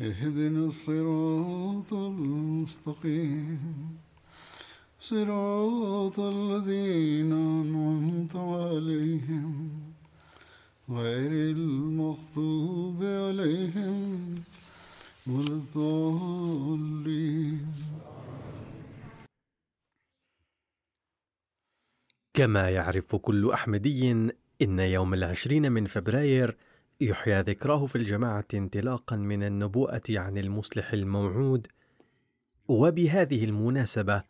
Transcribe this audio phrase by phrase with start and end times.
[0.00, 3.58] اهدنا الصراط المستقيم.
[5.00, 9.70] صراط الذين أنعمت عليهم
[10.90, 14.34] غير المغضوب عليهم
[15.26, 16.78] ولا الضالين.
[22.34, 24.10] كما يعرف كل أحمدي
[24.62, 26.56] إن يوم العشرين من فبراير
[27.00, 31.66] يحيى ذكراه في الجماعة انطلاقا من النبوءة عن المصلح الموعود.
[32.68, 34.22] وبهذه المناسبة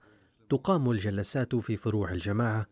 [0.50, 2.66] تقام الجلسات في فروع الجماعة.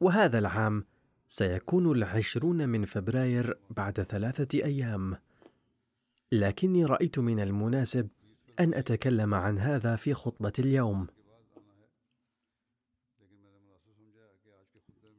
[0.00, 0.84] وهذا العام
[1.28, 5.16] سيكون العشرون من فبراير بعد ثلاثة أيام.
[6.32, 8.08] لكني رأيت من المناسب
[8.60, 11.06] أن أتكلم عن هذا في خطبة اليوم.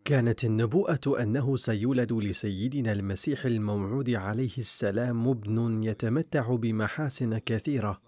[0.05, 8.01] كانت النبوءة أنه سيولد لسيدنا المسيح الموعود عليه السلام ابن يتمتع بمحاسن كثيرة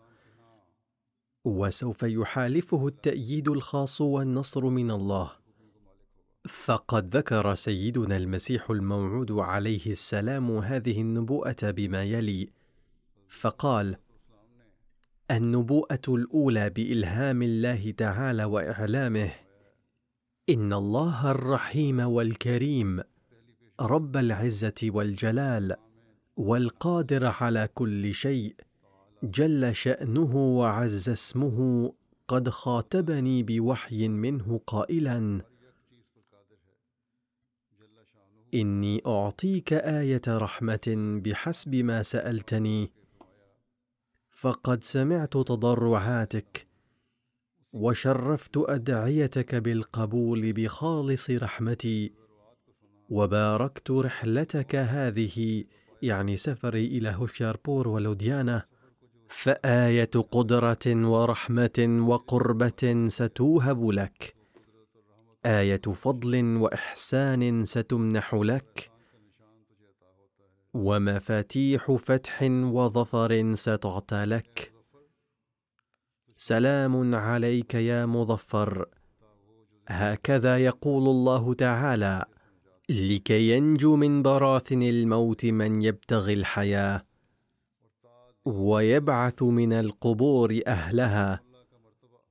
[1.46, 5.32] وسوف يحالفه التأييد الخاص والنصر من الله.
[6.48, 12.50] فقد ذكر سيدنا المسيح الموعود عليه السلام هذه النبوءة بما يلي.
[13.30, 13.98] فقال
[15.32, 19.45] النبوءة الأولى بإلهام الله تعالى وإعلامه
[20.50, 23.04] ان الله الرحيم والكريم
[23.82, 25.76] رب العزه والجلال
[26.38, 28.56] والقادر على كل شيء
[29.24, 31.94] جل شانه وعز اسمه
[32.28, 35.42] قد خاطبني بوحي منه قائلا
[38.54, 42.92] اني اعطيك إيه رحمه بحسب ما سالتني
[44.32, 46.68] فقد سمعت تضرعاتك
[47.76, 52.14] وشرفت أدعيتك بالقبول بخالص رحمتي
[53.10, 55.64] وباركت رحلتك هذه
[56.02, 58.64] يعني سفري إلى هوشياربور ولوديانا.
[59.30, 64.36] فآية قدرة ورحمة وقربة ستوهب لك.
[65.46, 68.92] آية فضل وإحسان ستمنح لك.
[70.74, 74.75] ومفاتيح فتح وظفر ستعطى لك.
[76.38, 78.86] سلام عليك يا مظفر.
[79.88, 82.26] هكذا يقول الله تعالى
[82.90, 87.06] لكي ينجو من براثن الموت من يبتغي الحياة
[88.46, 91.42] ويبعث من القبور أهلها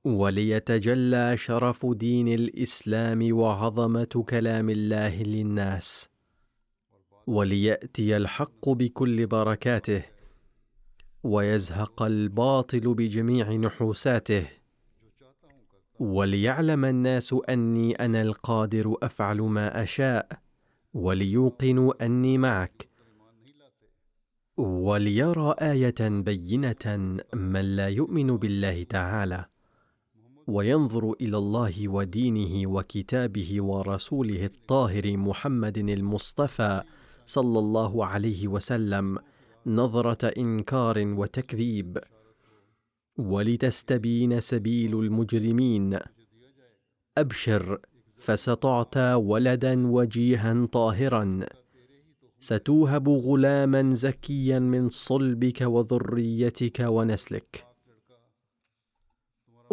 [0.05, 6.09] وليتجلى شرف دين الإسلام وعظمة كلام الله للناس
[7.27, 10.14] وليأتي الحق بكل بركاته.
[11.25, 14.47] ويزهق الباطل بجميع نحوساته.
[15.99, 20.39] وليعلم الناس أني أنا القادر أفعل ما أشاء
[20.93, 22.89] وليوقنوا أني معك.
[24.57, 29.45] وليرى آية بينة من لا يؤمن بالله تعالى
[30.47, 36.83] وينظر إلى الله ودينه وكتابه ورسوله الطاهر محمد المصطفى
[37.25, 39.19] صلى الله عليه وسلم.
[39.67, 41.97] نظرة إنكار وتكذيب.
[43.17, 45.99] ولتستبين سبيل المجرمين.
[47.17, 47.79] أبشر
[48.17, 51.39] فستعطى ولدا وجيها طاهرا.
[52.39, 57.67] ستوهب غلاما زكيا من صلبك وذريتك ونسلك.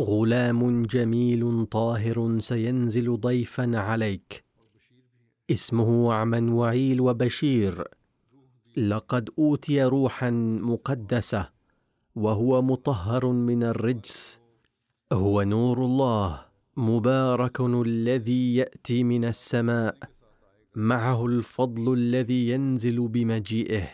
[0.01, 4.45] غلام جميل طاهر سينزل ضيفا عليك.
[5.51, 8.02] اسمه عمنوعيل وبشير.
[8.77, 10.31] لقد أوتي روحا
[10.61, 11.49] مقدسة
[12.15, 14.39] وهو مطهر من الرجس.
[15.13, 16.45] هو نور الله
[16.77, 19.97] مبارك الذي يأتي من السماء
[20.75, 23.89] معه الفضل الذي ينزل بمجيئه.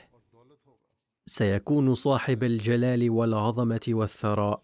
[1.26, 4.62] سيكون صاحب الجلال والعظمة والثراء.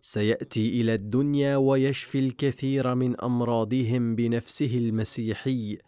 [0.00, 5.78] سيأتي إلى الدنيا ويشفي الكثير من أمراضهم بنفسه المسيحي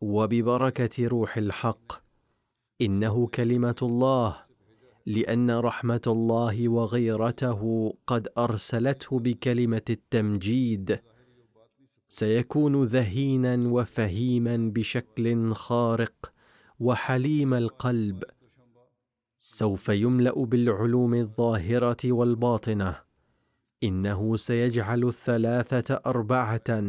[0.00, 2.01] وببركة روح الحق.
[2.82, 4.36] إنه كلمة الله
[5.06, 11.00] لأن رحمة الله وغيرته قد أرسلته بكلمة التمجيد.
[12.08, 16.32] سيكون ذهينا وفهيما بشكل خارق
[16.80, 18.24] وحليم القلب.
[19.38, 22.96] سوف يملأ بالعلوم الظاهرة والباطنة.
[23.84, 26.82] إنه سيجعل الثلاثة أربعة.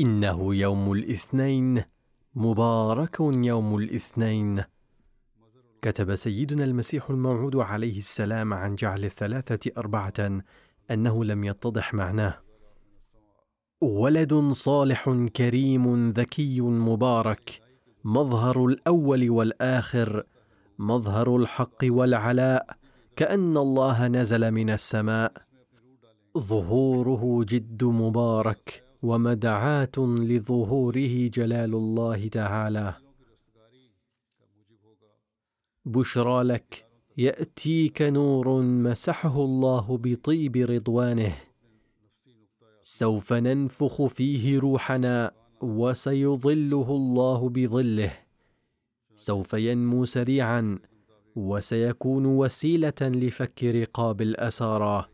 [0.00, 1.93] إنه يوم الاثنين
[2.36, 4.62] مبارك يوم الاثنين.
[5.82, 10.42] كتب سيدنا المسيح الموعود عليه السلام عن جعل الثلاثة أربعة
[10.90, 12.38] أنه لم يتضح معناه.
[13.80, 17.60] ولد صالح كريم ذكي مبارك
[18.04, 20.24] مظهر الأول والآخر
[20.78, 22.76] مظهر الحق والعلاء
[23.16, 25.32] كأن الله نزل من السماء.
[26.38, 32.94] ظهوره جد مبارك ومدعاة لظهوره جلال الله تعالى.
[35.84, 36.86] بشرى لك
[37.16, 41.36] يأتيك نور مسحه الله بطيب رضوانه.
[42.80, 48.12] سوف ننفخ فيه روحنا وسيظله الله بظله.
[49.16, 50.78] سوف ينمو سريعا
[51.36, 55.13] وسيكون وسيلة لفك رقاب الأسارى.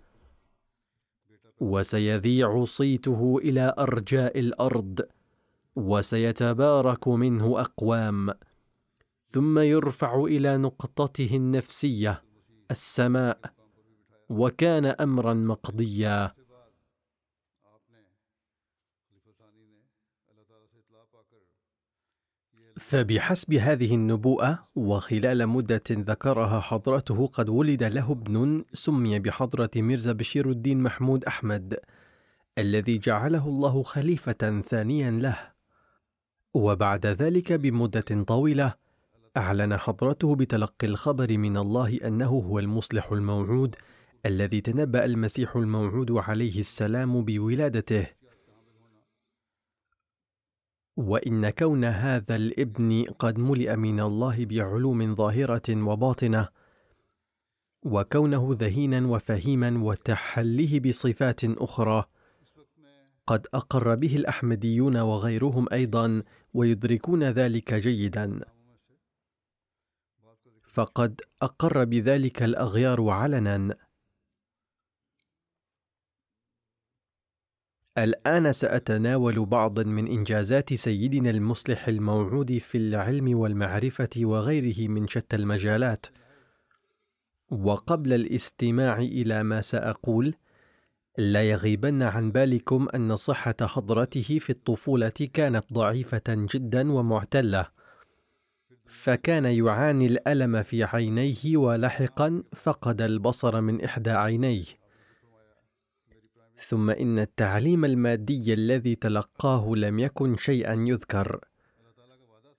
[1.60, 5.00] وسيذيع صيته إلى أرجاء الأرض
[5.76, 8.30] وسيتبارك منه أقوام
[9.20, 12.22] ثم يرفع إلى نقطته النفسية
[12.70, 13.38] السماء
[14.28, 16.32] وكان امرا مقضيا.
[22.80, 30.50] فبحسب هذه النبوءة وخلال مدة ذكرها حضرته قد ولد له ابن سمي بحضرة ميرزا بشير
[30.50, 31.76] الدين محمود أحمد
[32.58, 35.38] الذي جعله الله خليفة ثانيا له.
[36.54, 38.74] وبعد ذلك بمدة طويلة
[39.36, 43.76] أعلن حضرته بتلقي الخبر من الله أنه هو المصلح الموعود
[44.26, 48.19] الذي تنبأ المسيح الموعود عليه السلام بولادته.
[51.00, 56.48] وإن كون هذا الابن قد ملئ من الله بعلوم ظاهرة وباطنة
[57.84, 62.04] وكونه ذهينا وفهيما وتحليه بصفات أخرى
[63.26, 66.22] قد أقر به الأحمديون وغيرهم أيضا
[66.54, 68.40] ويدركون ذلك جيدا.
[70.64, 73.76] فقد أقر بذلك الأغيار علنا.
[77.98, 86.06] الآن سأتناول بعضا من إنجازات سيدنا المصلح الموعود في العلم والمعرفة وغيره من شتى المجالات.
[87.50, 90.34] وقبل الاستماع إلى ما سأقول،
[91.18, 97.66] لا يغيبن عن بالكم أن صحة حضرته في الطفولة كانت ضعيفة جدا ومعتلة،
[98.86, 104.79] فكان يعاني الألم في عينيه ولاحقا فقد البصر من إحدى عينيه.
[106.68, 111.40] ثم إن التعليم المادي الذي تلقاه لم يكن شيئا يذكر.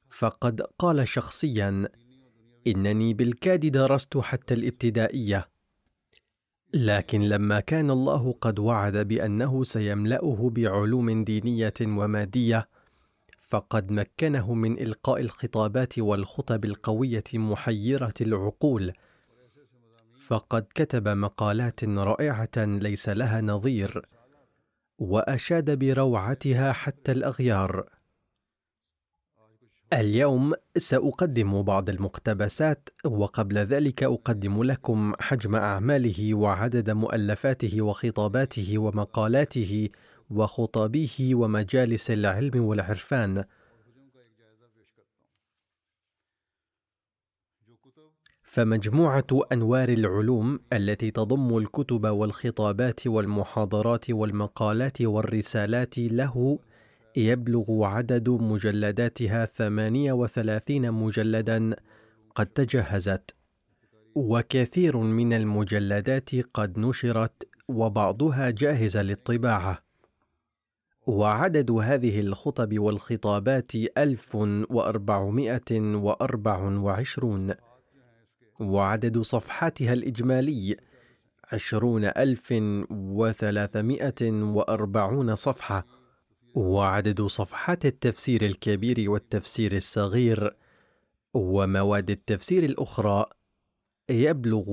[0.10, 1.90] فقد قال شخصيا
[2.68, 5.50] إنني بالكاد درست حتى الابتدائية.
[6.74, 12.68] لكن لما كان الله قد وعد بأنه سيملأه بعلوم دينية ومادية
[13.42, 18.94] فقد مكنه من إلقاء الخطابات والخطب القوية محيرة العقول.
[20.32, 24.06] فقد كتب مقالات رائعة ليس لها نظير
[25.00, 27.90] وأشاد بروعتها حتى الأغيار.
[29.94, 39.90] اليوم سأقدم بعض المقتبسات وقبل ذلك أقدم لكم حجم أعماله وعدد مؤلفاته وخطاباته ومقالاته
[40.30, 43.44] وخطابه ومجالس العلم والعرفان.
[48.52, 56.60] فمجموعة أنوار العلوم التي تضم الكتب والخطابات والمحاضرات والمقالات والرسالات له
[57.18, 61.76] يبلغ عدد مجلداتها ثمانية وثلاثين مجلدا
[62.36, 63.36] قد تجهزت.
[64.16, 69.84] وكثير من المجلدات قد نشرت وبعضها جاهزة للطباعة.
[71.08, 74.36] وعدد هذه الخطب والخطابات ألف
[74.70, 77.54] وأربعمائة وأربع وعشرون.
[78.62, 80.78] وعدد صفحاتها الإجمالي
[81.52, 82.54] عشرون ألف
[82.92, 85.86] وثلاثمائة وأربعون صفحة.
[86.54, 90.56] وعدد صفحات التفسير الكبير والتفسير الصغير
[91.34, 93.26] ومواد التفسير الأخرى
[94.10, 94.66] يبلغ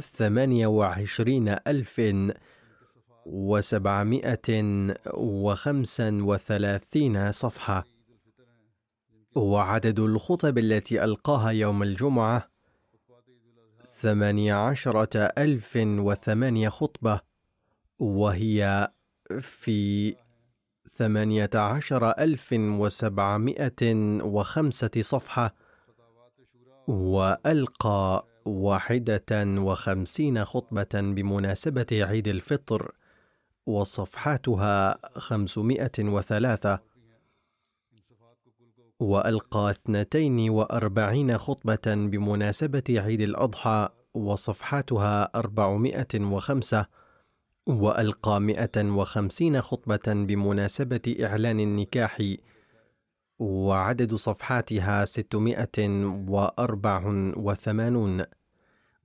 [0.00, 2.00] ثمانية وعشرين ألف
[3.26, 4.62] وسبعمائة
[5.14, 7.84] وخمسا وثلاثين صفحة.
[9.36, 12.55] وعدد الخطب التي ألقاها يوم الجمعة
[14.00, 17.20] ثمانية عشرة ألف وثمانية خطبة
[17.98, 18.90] وهي
[19.40, 20.14] في
[20.96, 25.54] ثمانية عشر ألف وسبعمائة وخمسة صفحة
[26.88, 32.92] وألقى واحدة وخمسين خطبة بمناسبة عيد الفطر
[33.66, 36.80] وصفحاتها خمسمائة وثلاثة.
[39.00, 46.86] وألقى اثنتين وأربعين خطبة بمناسبة عيد الأضحى وصفحاتها أربعمائة وخمسة
[47.66, 52.22] وألقى مئة وخمسين خطبة بمناسبة إعلان النكاح
[53.38, 55.88] وعدد صفحاتها ستمائة
[56.28, 57.02] وأربع
[57.36, 58.22] وثمانون.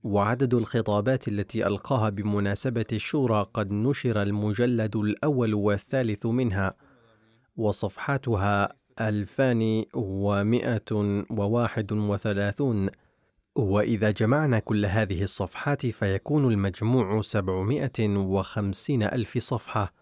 [0.04, 6.74] وعدد الخطابات التي ألقاها بمناسبة الشورى قد نشر المجلد الأول والثالث منها
[7.56, 8.68] وصفحاتها
[9.08, 12.88] ألفان ومائة وواحد وثلاثون.
[13.56, 19.92] وإذا جمعنا كل هذه الصفحات فيكون المجموع سبعمائة وخمسين ألف صفحة.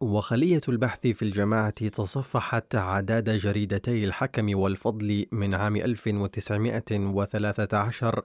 [0.00, 8.24] وخلية البحث في الجماعة تصفحت عداد جريدتي الحكم والفضل من عام 1913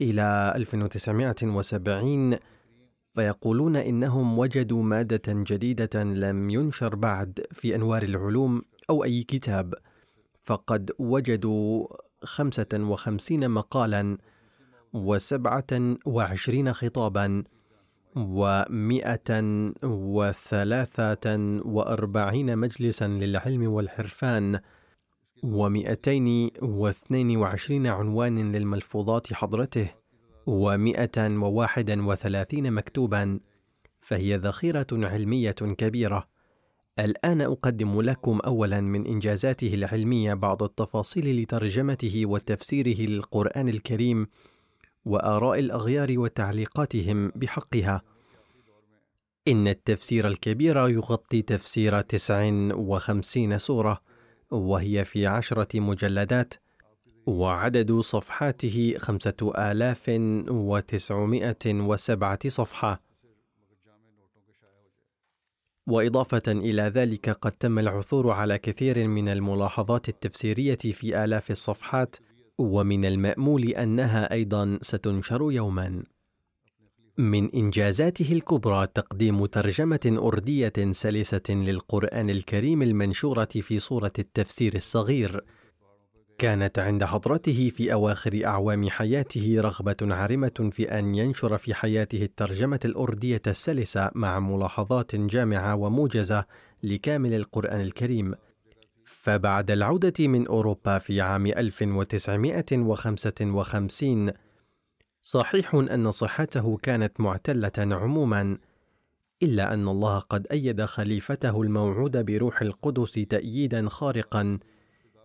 [0.00, 2.36] إلى 1970
[3.16, 9.74] فيقولون إنهم وجدوا مادة جديدة لم ينشر بعد في أنوار العلوم أو أي كتاب
[10.44, 11.86] فقد وجدوا
[12.22, 14.18] خمسة وخمسين مقالا
[14.92, 17.44] وسبعة وعشرين خطابا
[18.16, 19.42] ومئة
[19.82, 24.60] وثلاثة وأربعين مجلسا للعلم والحرفان
[25.42, 29.90] ومئتين واثنين وعشرين عنوان للملفوظات حضرته.
[30.46, 33.40] ومئة وواحد وثلاثين مكتوبا
[34.00, 36.28] فهي ذخيرة علمية كبيرة.
[36.98, 44.28] الآن أقدم لكم أولا من إنجازاته العلمية بعض التفاصيل لترجمته وتفسيره للقرآن الكريم
[45.04, 48.02] وآراء الأغيار وتعليقاتهم بحقها.
[49.48, 54.00] إن التفسير الكبير يغطي تفسير تسع وخمسين سورة
[54.50, 56.54] وهي في عشرة مجلدات
[57.26, 60.04] وعدد صفحاته خمسة آلاف
[60.48, 63.00] وتسعمائة وسبعة صفحة.
[65.86, 72.16] وإضافة إلى ذلك قد تم العثور على كثير من الملاحظات التفسيرية في آلاف الصفحات
[72.58, 76.02] ومن المأمول أنها أيضا ستنشر يوما.
[77.18, 85.44] من إنجازاته الكبرى تقديم ترجمة أردية سلسة للقرآن الكريم المنشورة في صورة التفسير الصغير.
[86.38, 92.80] كانت عند حضرته في أواخر أعوام حياته رغبة عارمة في أن ينشر في حياته الترجمة
[92.84, 96.44] الأردية السلسة مع ملاحظات جامعة وموجزة
[96.82, 98.34] لكامل القرآن الكريم.
[99.04, 104.32] فبعد العودة من أوروبا في عام 1955
[105.22, 108.58] صحيح أن صحته كانت معتلة عموما
[109.42, 114.58] إلا أن الله قد أيد خليفته الموعود بروح القدس تأييدا خارقا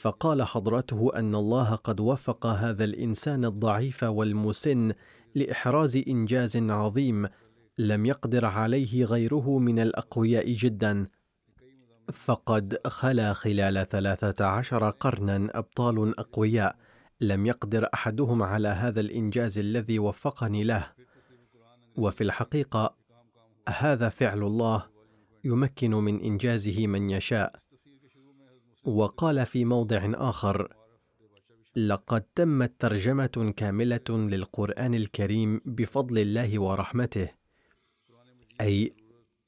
[0.00, 4.92] فقال حضرته أن الله قد وفق هذا الإنسان الضعيف والمسن
[5.34, 7.28] لإحراز إنجاز عظيم
[7.78, 11.06] لم يقدر عليه غيره من الأقوياء جدا.
[12.12, 16.76] فقد خلا خلال ثلاثة عشر قرنا أبطال أقوياء.
[17.20, 20.92] لم يقدر أحدهم على هذا الإنجاز الذي وفقني له.
[21.96, 22.96] وفي الحقيقة
[23.68, 24.86] هذا فعل الله
[25.44, 27.69] يمكن من إنجازه من يشاء.
[28.84, 30.74] وقال في موضع آخر
[31.76, 37.28] لقد تمت ترجمة كاملة للقرآن الكريم بفضل الله ورحمته
[38.60, 38.92] أي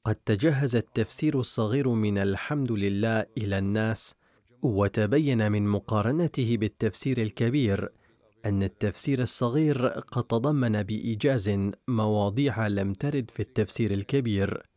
[0.05, 4.15] قد تجهز التفسير الصغير من الحمد لله إلى الناس
[4.61, 7.89] وتبين من مقارنته بالتفسير الكبير
[8.45, 14.72] أن التفسير الصغير قد تضمن بإيجاز مواضيع لم ترد في التفسير الكبير.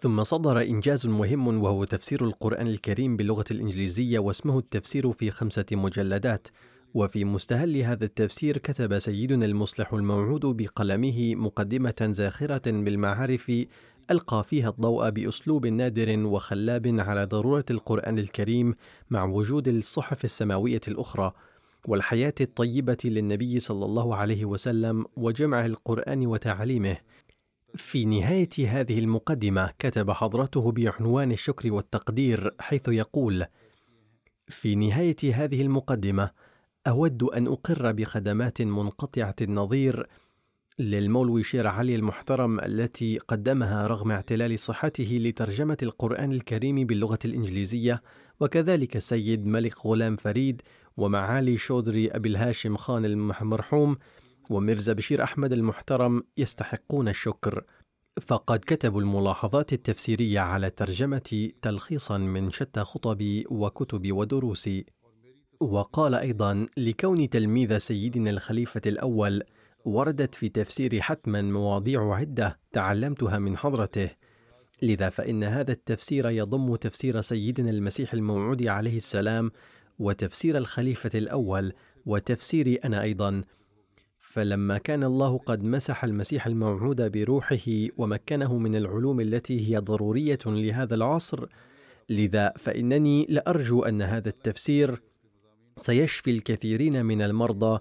[0.00, 6.48] ثم صدر إنجاز مهم وهو تفسير القرآن الكريم باللغة الإنجليزية واسمه التفسير في خمسة مجلدات.
[6.94, 13.52] وفي مستهل هذا التفسير كتب سيدنا المصلح الموعود بقلمه مقدمة زاخرة بالمعارف
[14.10, 18.74] ألقى فيها الضوء بأسلوب نادر وخلاب على ضرورة القرآن الكريم
[19.10, 21.32] مع وجود الصحف السماوية الأخرى
[21.88, 26.96] والحياة الطيبة للنبي صلى الله عليه وسلم وجمع القرآن وتعليمه.
[27.74, 33.44] في نهاية هذه المقدمة كتب حضرته بعنوان الشكر والتقدير حيث يقول:
[34.48, 36.30] في نهاية هذه المقدمة
[36.86, 40.06] أود أن أقر بخدمات منقطعة النظير
[40.78, 48.02] للمولوي شير علي المحترم التي قدمها رغم اعتلال صحته لترجمة القرآن الكريم باللغة الإنجليزية
[48.40, 50.62] وكذلك السيد ملك غلام فريد
[50.96, 53.96] ومعالي شودري أبي الهاشم خان المرحوم
[54.50, 57.64] وميرزا بشير أحمد المحترم يستحقون الشكر.
[58.20, 64.86] فقد كتبوا الملاحظات التفسيرية على ترجمة تلخيصا من شتى خطبي وكتبي ودروسي.
[65.60, 69.42] وقال أيضا لكون تلميذ سيدنا الخليفة الأول
[69.84, 74.10] وردت في تفسير حتما مواضيع عدة تعلمتها من حضرته
[74.82, 79.50] لذا فإن هذا التفسير يضم تفسير سيدنا المسيح الموعود عليه السلام
[79.98, 81.72] وتفسير الخليفة الأول
[82.06, 83.44] وتفسيري أنا أيضا
[84.36, 90.94] فلما كان الله قد مسح المسيح الموعود بروحه ومكنه من العلوم التي هي ضرورية لهذا
[90.94, 91.46] العصر
[92.10, 95.02] لذا فإنني لأرجو أن هذا التفسير
[95.76, 97.80] سيشفي الكثيرين من المرضى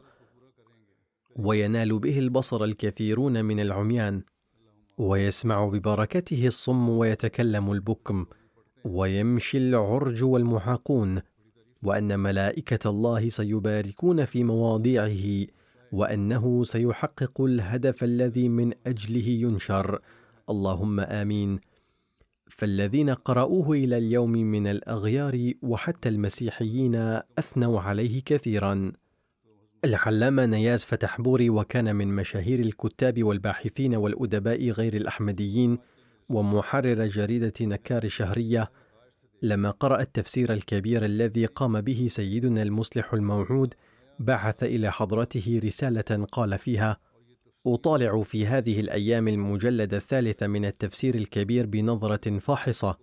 [1.36, 4.22] وينال به البصر الكثيرون من العميان
[4.98, 8.26] ويسمع ببركته الصم ويتكلم البكم
[8.86, 11.22] ويمشي العرج والمحاقون
[11.84, 15.55] وأن ملائكة الله سيباركون في مواضيعه
[15.96, 20.00] وأنه سيحقق الهدف الذي من أجله ينشر
[20.50, 21.60] اللهم آمين
[22.50, 26.96] فالذين قرأوه إلى اليوم من الأغيار وحتى المسيحيين
[27.40, 28.92] أثنوا عليه كثيرا.
[29.86, 35.78] العلامة نياز فتحبوري وكان من مشاهير الكتاب والباحثين والأدباء غير الأحمديين
[36.30, 38.72] ومحرر جريدة نكار الشهرية
[39.42, 43.74] لما قرأ التفسير الكبير الذي قام به سيدنا المصلح الموعود
[44.20, 46.98] بعث إلى حضرته رسالة قال فيها
[47.68, 52.98] أطالع في هذه الأيام المجلد الثالث من التفسير الكبير بنظرة فاحصة.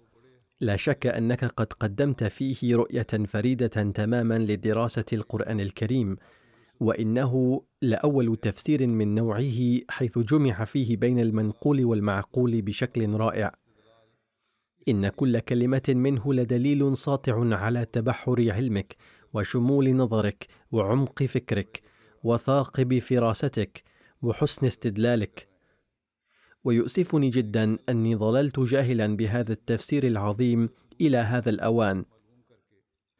[0.60, 6.16] لا شك أنك قد قدمت فيه رؤية فريدة تماما لدراسة القرآن الكريم
[6.80, 13.54] وإنه لأول تفسير من نوعه حيث جمع فيه بين المنقول والمعقول بشكل رائع.
[14.88, 18.96] إن كل كلمة منه لدليل ساطع على تبحر علمك
[19.34, 21.82] وشمول نظرك وعمق فكرك
[22.24, 23.82] وثاقب فراستك
[24.22, 25.48] وحسن استدلالك.
[26.64, 30.68] ويؤسفني جدا أني ظللت جاهلا بهذا التفسير العظيم
[31.00, 32.04] إلى هذا الأوان.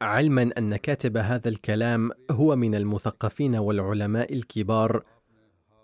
[0.01, 5.03] علما أن كاتب هذا الكلام هو من المثقفين والعلماء الكبار.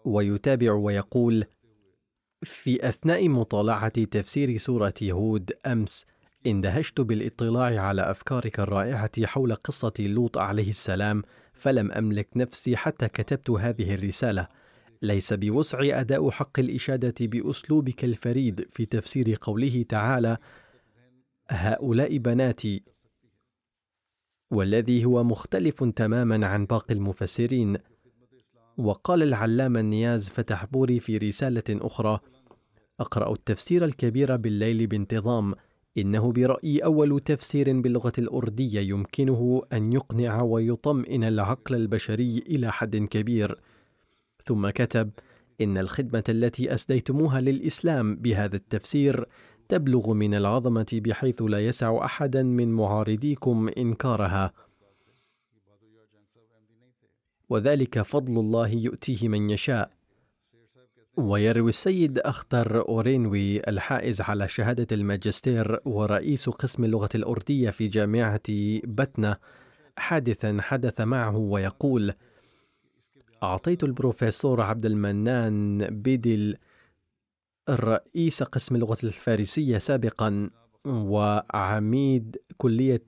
[0.05, 1.45] ويتابع ويقول
[2.43, 6.05] في أثناء مطالعة تفسير سورة هود أمس
[6.47, 11.23] اندهشت بالاطلاع على أفكارك الرائعة حول قصة لوط عليه السلام
[11.59, 14.47] فلم أملك نفسي حتى كتبت هذه الرسالة.
[15.01, 20.37] ليس بوسعي أداء حق الإشادة بأسلوبك الفريد في تفسير قوله تعالى
[21.49, 22.83] هؤلاء بناتي
[24.51, 27.77] والذي هو مختلف تماما عن باقي المفسرين.
[28.77, 32.19] وقال العلامة النياز فتحبوري في رسالة أخرى:
[32.99, 35.55] أقرأ التفسير الكبير بالليل بانتظام،
[36.01, 43.59] إنه برأيي أول تفسير باللغة الأردية يمكنه أن يقنع ويطمئن العقل البشري إلى حد كبير.
[44.43, 45.11] ثم كتب:
[45.61, 49.25] إن الخدمة التي أسديتموها للإسلام بهذا التفسير
[49.69, 54.53] تبلغ من العظمة بحيث لا يسع أحدا من معارضيكم إنكارها.
[57.49, 59.98] وذلك فضل الله يؤتيه من يشاء.
[61.17, 68.41] ويروي السيد أخطر أورينوي الحائز على شهادة الماجستير ورئيس قسم اللغة الأردية في جامعة
[68.83, 69.37] بتنا.
[69.97, 72.13] حادثا حدث معه ويقول
[73.43, 76.55] أعطيت البروفيسور عبد المنان بيدل
[77.69, 80.49] رئيس قسم اللغة الفارسية سابقا
[80.85, 83.03] وعميد كلية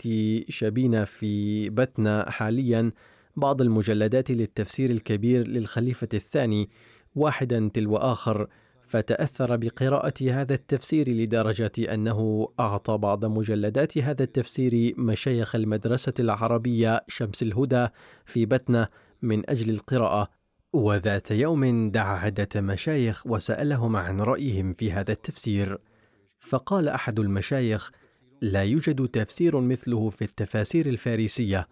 [0.50, 2.92] شبينة في بتنا حاليا.
[3.36, 6.70] بعض المجلدات للتفسير الكبير للخليفة الثاني
[7.16, 8.48] واحدا تلو آخر
[8.92, 17.44] فتأثر بقراءة هذا التفسير لدرجة أنه أعطى بعض مجلدات هذا التفسير مشايخ المدرسة العربية شمس
[17.44, 17.88] الهدى
[18.26, 18.88] في بتنة
[19.22, 20.30] من أجل القراءة.
[20.74, 25.78] وذات يوم دعا عدة مشايخ وسألهم عن رأيهم في هذا التفسير.
[26.40, 27.92] فقال أحد المشايخ
[28.42, 31.68] لا يوجد تفسير مثله في التفاسير الفارسية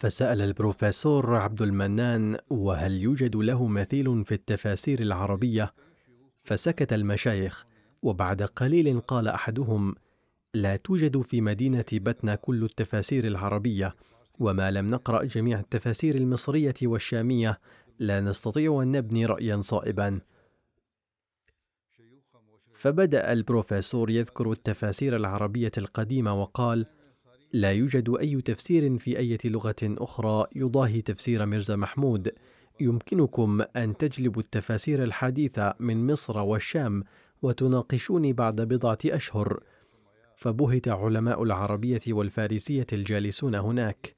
[0.00, 5.74] فسأل البروفيسور عبد المنان وهل يوجد له مثيل في التفاسير العربية؟
[6.42, 7.64] فسكت المشايخ
[8.02, 9.94] وبعد قليل قال أحدهم
[10.54, 13.94] لا توجد في مدينة بتنا كل التفاسير العربية
[14.38, 17.60] وما لم نقرأ جميع التفاسير المصرية والشامية
[17.98, 20.20] لا نستطيع أن نبني رأيا صائبا.
[22.74, 26.86] فبدأ البروفيسور يذكر التفاسير العربية القديمة وقال:
[27.52, 32.32] لا يوجد أي تفسير في أي لغة أخرى يضاهي تفسير ميرزا محمود.
[32.80, 37.04] يمكنكم أن تجلبوا التفاسير الحديثة من مصر والشام
[37.42, 39.60] وتناقشوني بعد بضعة أشهر.
[40.36, 44.16] فبهت علماء العربية والفارسية الجالسون هناك.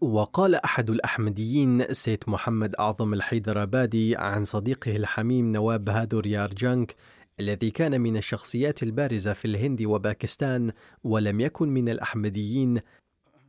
[0.00, 6.96] وقال أحد الأحمديين سيد محمد أعظم الحيدرابادي عن صديقه الحميم نواب هادور يارجانك
[7.40, 10.70] الذي كان من الشخصيات البارزة في الهند وباكستان
[11.04, 12.80] ولم يكن من الأحمديين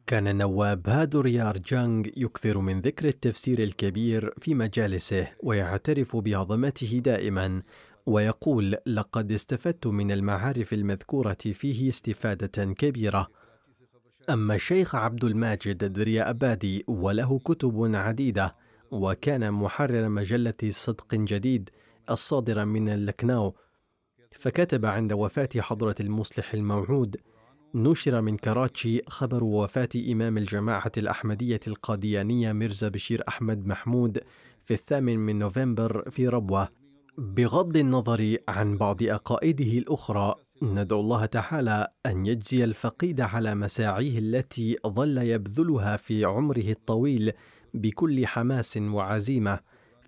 [0.08, 7.62] كان نواب هادور يارجانغ يكثر من ذكر التفسير الكبير في مجالسه ويعترف بعظمته دائما
[8.06, 13.28] ويقول لقد استفدت من المعارف المذكورة فيه استفادة كبيرة.
[14.30, 18.56] أما الشيخ عبد الماجد دريا أبادي وله كتب عديدة
[18.92, 21.70] وكان محرر مجلة صدق جديد
[22.10, 23.56] الصادرة من اللكناو
[24.40, 27.18] فكتب عند وفاة حضرة المصلح الموعود
[27.76, 34.20] نشر من كراتشي خبر وفاة إمام الجماعة الأحمدية القاديانية ميرزا بشير أحمد محمود
[34.64, 36.70] في الثامن من نوفمبر في ربوة.
[37.18, 44.78] بغض النظر عن بعض أقائده الأخرى ندعو الله تعالى أن يجزي الفقيد على مساعيه التي
[44.88, 47.32] ظل يبذلها في عمره الطويل
[47.74, 49.60] بكل حماس وعزيمة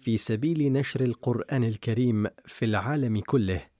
[0.02, 3.71] في سبيل نشر القرآن الكريم في العالم كله.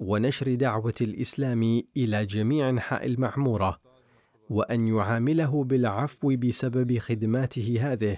[0.00, 3.80] ونشر دعوة الإسلام إلى جميع أنحاء المعمورة
[4.50, 8.16] وأن يعامله بالعفو بسبب خدماته هذه.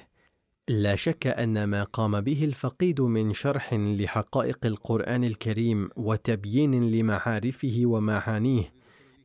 [0.68, 8.72] لا شك أن ما قام به الفقيد من شرح لحقائق القرآن الكريم وتبيين لمعارفه ومعانيه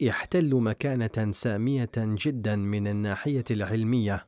[0.01, 4.25] يحتل مكانة سامية جدا من الناحية العلمية.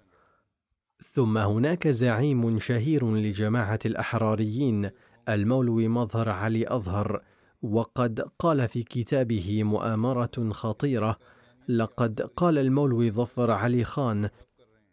[1.13, 4.89] ثم هناك زعيم شهير لجماعة الأحراريين
[5.29, 7.21] المولوي مظهر علي أظهر
[7.61, 11.17] وقد قال في كتابه مؤامرة خطيرة
[11.67, 14.29] لقد قال المولوي ظفر علي خان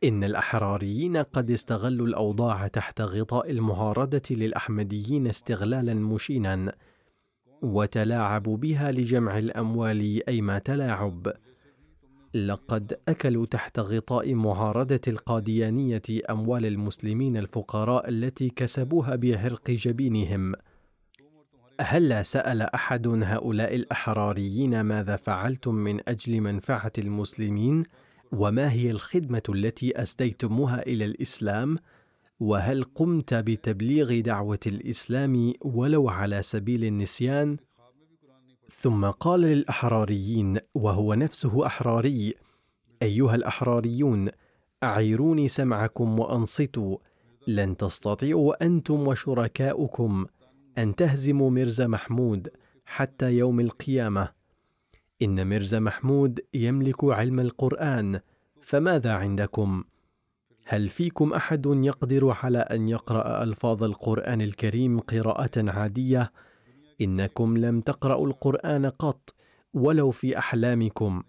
[0.04, 6.72] إن الأحراريين قد استغلوا الأوضاع تحت غطاء المعارضة للأحمديين استغلالا مشينا
[7.62, 11.32] وتلاعبوا بها لجمع الأموال أيما تلاعب.
[12.34, 20.54] لقد أكلوا تحت غطاء معارضة القاديانية أموال المسلمين الفقراء التي كسبوها بعرق جبينهم.
[21.80, 27.84] هل سأل أحد هؤلاء الأحراريين ماذا فعلتم من أجل منفعة المسلمين؟
[28.32, 31.78] وما هي الخدمة التي أسديتموها إلى الإسلام
[32.40, 37.56] وهل قمت بتبليغ دعوة الإسلام ولو على سبيل النسيان
[38.80, 42.34] ثم قال للأحراريين وهو نفسه أحراري
[43.02, 44.28] أيها الأحراريون
[44.82, 46.96] أعيروني سمعكم وأنصتوا
[47.46, 50.26] لن تستطيعوا أنتم وشركاؤكم
[50.78, 52.48] أن تهزموا مرزا محمود
[52.86, 54.32] حتى يوم القيامة
[55.22, 58.20] إن ميرزا محمود يملك علم القرآن
[58.62, 59.84] فماذا عندكم؟
[60.64, 66.32] هل فيكم أحد يقدر على أن يقرأ ألفاظ القرآن الكريم قراءة عادية؟
[67.00, 69.34] إنكم لم تقرأوا القرآن قط
[69.74, 71.22] ولو في أحلامكم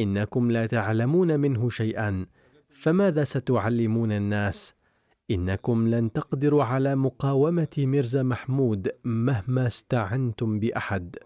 [0.00, 2.26] إنكم لا تعلمون منه شيئا
[2.70, 4.74] فماذا ستعلمون الناس؟
[5.32, 11.16] إنكم لن تقدروا على مقاومة ميرزا محمود مهما استعنتم بأحد.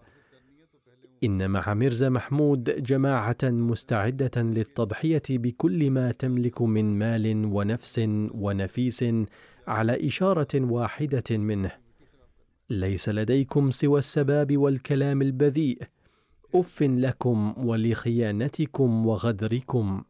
[1.23, 8.01] إن مع ميرزا محمود جماعة مستعدة للتضحية بكل ما تملك من مال ونفس
[8.33, 9.05] ونفيس
[9.67, 11.71] على إشارة واحدة منه.
[12.69, 15.81] ليس لديكم سوى السباب والكلام البذيء.
[16.55, 20.03] أف لكم ولخيانتكم وغدركم.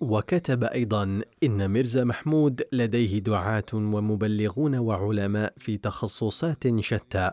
[0.00, 7.30] وكتب أيضا إن ميرزا محمود لديه دعاة ومبلغون وعلماء في تخصصات شتى.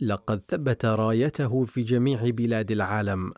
[0.00, 3.32] لقد ثبت رايته في جميع بلاد العالم.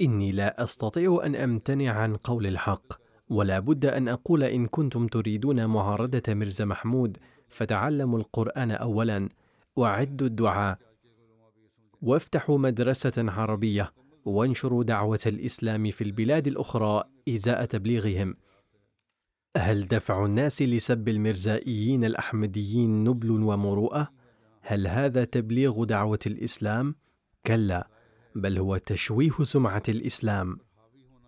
[0.00, 2.92] إني لا أستطيع أن أمتنع عن قول الحق
[3.28, 9.28] ولا بد أن أقول إن كنتم تريدون معارضة ميرزا محمود فتعلموا القرآن اولا
[9.76, 10.78] وأعدوا الدعاء.
[12.02, 13.92] وافتحوا مدرسة عربية
[14.24, 18.36] وانشروا دعوة الإسلام في البلاد الأخرى إزاء تبليغهم.
[19.56, 24.12] هل دفع الناس لسب المرزائيين الأحمديين نبل ومروءة؟
[24.60, 26.94] هل هذا تبليغ دعوة الإسلام؟
[27.46, 27.88] كلا
[28.34, 30.58] بل هو تشويه سمعة الإسلام.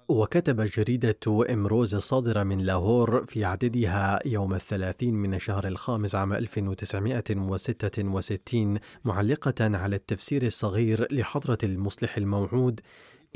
[0.08, 8.78] وكتب جريدة إمروز الصادرة من لاهور في عددها يوم الثلاثين من الشهر الخامس عام 1966
[9.04, 12.80] معلقة على التفسير الصغير لحضرة المصلح الموعود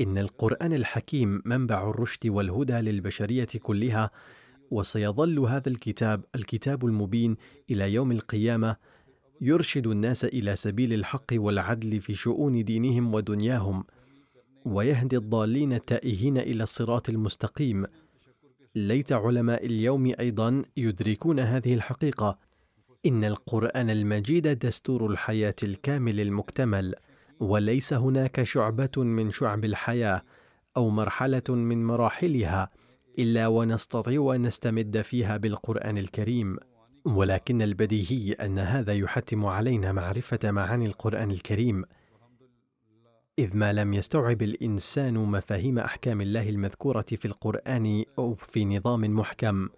[0.01, 4.11] إن القرآن الحكيم منبع الرشد والهدى للبشرية كلها
[4.71, 7.37] وسيظل هذا الكتاب الكتاب المبين
[7.71, 8.75] إلى يوم القيامة
[9.41, 13.83] يرشد الناس إلى سبيل الحق والعدل في شؤون دينهم ودنياهم
[14.65, 17.85] ويهدي الضالين التائهين إلى الصراط المستقيم.
[18.75, 22.37] ليت علماء اليوم أيضا يدركون هذه الحقيقة.
[23.05, 26.95] إن القرآن المجيد دستور الحياة الكامل المكتمل.
[27.43, 30.21] وليس هناك شعبة من شعب الحياة
[30.77, 32.69] أو مرحلة من مراحلها
[33.19, 36.57] إلا ونستطيع أن نستمد فيها بالقرآن الكريم
[37.05, 41.85] ولكن البديهي أن هذا يحتم علينا معرفة معاني القرآن الكريم
[43.39, 49.69] إذ ما لم يستوعب الإنسان مفاهيم أحكام الله المذكورة في القرآن أو في نظام محكم،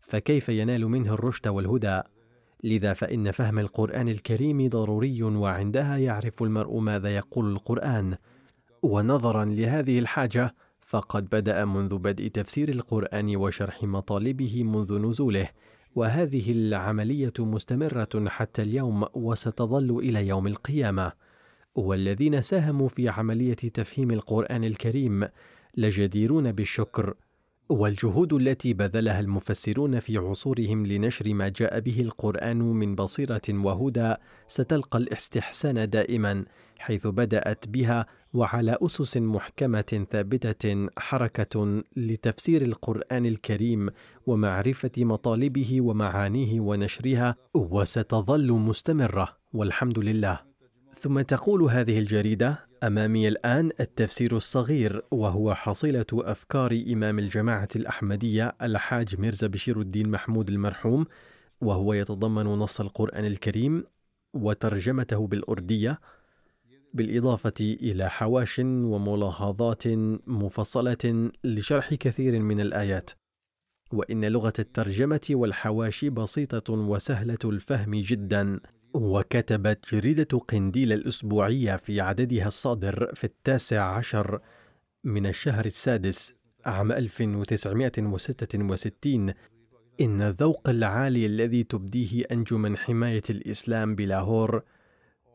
[0.00, 2.02] فكيف ينال منه الرشد والهدى؟
[2.64, 8.16] لذا فإن فهم القرآن الكريم ضروري وعندها يعرف المرء ماذا يقول القرآن،
[8.82, 15.48] ونظرا لهذه الحاجة فقد بدأ منذ بدء تفسير القرآن وشرح مطالبه منذ نزوله،
[15.94, 21.12] وهذه العملية مستمرة حتى اليوم وستظل إلى يوم القيامة.
[21.74, 25.28] والذين ساهموا في عملية تفهيم القرآن الكريم
[25.76, 27.14] لجديرون بالشكر
[27.72, 34.14] والجهود التي بذلها المفسرون في عصورهم لنشر ما جاء به القرآن من بصيرة وهدى
[34.46, 36.44] ستلقى الاستحسان دائما
[36.78, 43.88] حيث بدأت بها وعلى أسس محكمة ثابتة حركة لتفسير القرآن الكريم
[44.26, 50.40] ومعرفة مطالبه ومعانيه ونشرها وستظل مستمرة والحمد لله.
[50.98, 59.20] ثم تقول هذه الجريدة: أمامي الآن التفسير الصغير وهو حصيلة أفكار إمام الجماعة الأحمدية الحاج
[59.20, 61.06] ميرزا بشير الدين محمود المرحوم،
[61.60, 63.84] وهو يتضمن نص القرآن الكريم
[64.34, 66.00] وترجمته بالأردية،
[66.94, 69.86] بالإضافة إلى حواش وملاحظات
[70.26, 73.10] مفصلة لشرح كثير من الآيات.
[73.92, 78.60] وإن لغة الترجمة والحواشي بسيطة وسهلة الفهم جدا
[78.94, 84.40] وكتبت جريدة قنديل الأسبوعية في عددها الصادر في التاسع عشر
[85.04, 86.34] من الشهر السادس
[86.66, 89.32] عام 1966
[90.00, 94.62] إن الذوق العالي الذي تبديه أنجمن حماية الإسلام بلاهور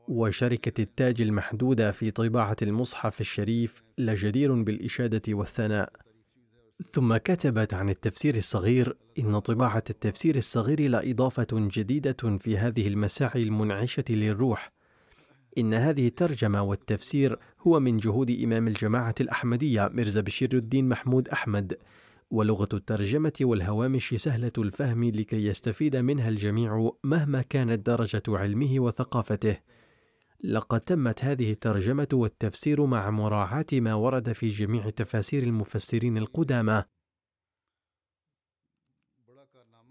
[0.07, 5.93] وشركة التاج المحدودة في طباعة المصحف الشريف لجدير بالإشادة والثناء.
[6.85, 13.43] ثم كتبت عن التفسير الصغير إن طباعة التفسير الصغير لا إضافة جديدة في هذه المساعي
[13.43, 14.71] المنعشة للروح.
[15.57, 21.77] إن هذه الترجمة والتفسير هو من جهود إمام الجماعة الأحمدية ميرزا بشير الدين محمود أحمد،
[22.31, 29.57] ولغة الترجمة والهوامش سهلة الفهم لكي يستفيد منها الجميع مهما كانت درجة علمه وثقافته.
[30.43, 36.83] لقد تمت هذه الترجمة والتفسير مع مراعاة ما ورد في جميع تفاسير المفسرين القدامى.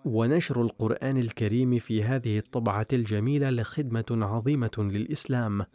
[0.04, 5.66] ونشر القرآن الكريم في هذه الطبعة الجميلة لخدمة عظيمة للإسلام.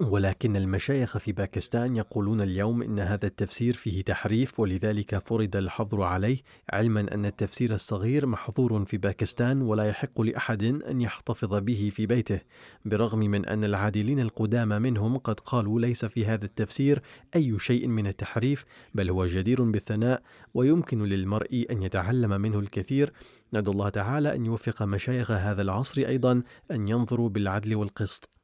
[0.00, 6.38] ولكن المشايخ في باكستان يقولون اليوم إن هذا التفسير فيه تحريف ولذلك فرض الحظر عليه
[6.70, 12.40] علما أن التفسير الصغير محظور في باكستان ولا يحق لأحد أن يحتفظ به في بيته
[12.84, 17.02] برغم من أن العادلين القدامى منهم قد قالوا ليس في هذا التفسير
[17.36, 20.22] أي شيء من التحريف بل هو جدير بالثناء
[20.54, 23.12] ويمكن للمرء أن يتعلم منه الكثير.
[23.52, 28.35] ندعو الله تعالى أن يوفق مشايخ هذا العصر أيضا أن ينظروا بالعدل والقسط.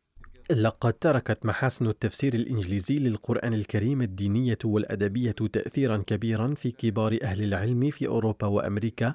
[0.50, 7.90] لقد تركت محاسن التفسير الإنجليزي للقرآن الكريم الدينية والأدبية تأثيرا كبيرا في كبار أهل العلم
[7.90, 9.14] في أوروبا وأمريكا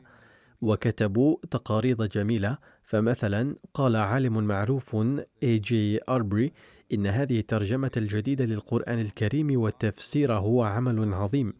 [0.61, 2.57] وكتبوا تقاريض جميلة.
[2.83, 4.95] فمثلا قال عالم معروف
[5.43, 6.53] اي جي اربري
[6.93, 11.53] إن هذه الترجمة الجديدة للقرآن الكريم والتفسير هو عمل عظيم.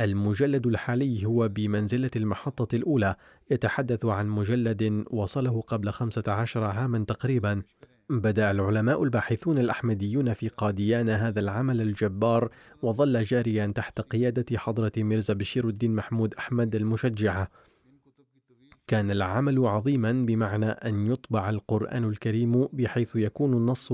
[0.00, 3.16] المجلد الحالي هو بمنزلة المحطة الأولى
[3.50, 7.62] يتحدث عن مجلد وصله قبل خمسة عشر عاما تقريبا.
[8.10, 12.50] بدأ العلماء الباحثون الأحمديون في قاديان هذا العمل الجبار
[12.82, 17.48] وظل جاريا تحت قيادة حضرة ميرزا بشير الدين محمود أحمد المشجعة.
[18.86, 23.92] كان العمل عظيما بمعنى أن يطبع القرآن الكريم بحيث يكون النص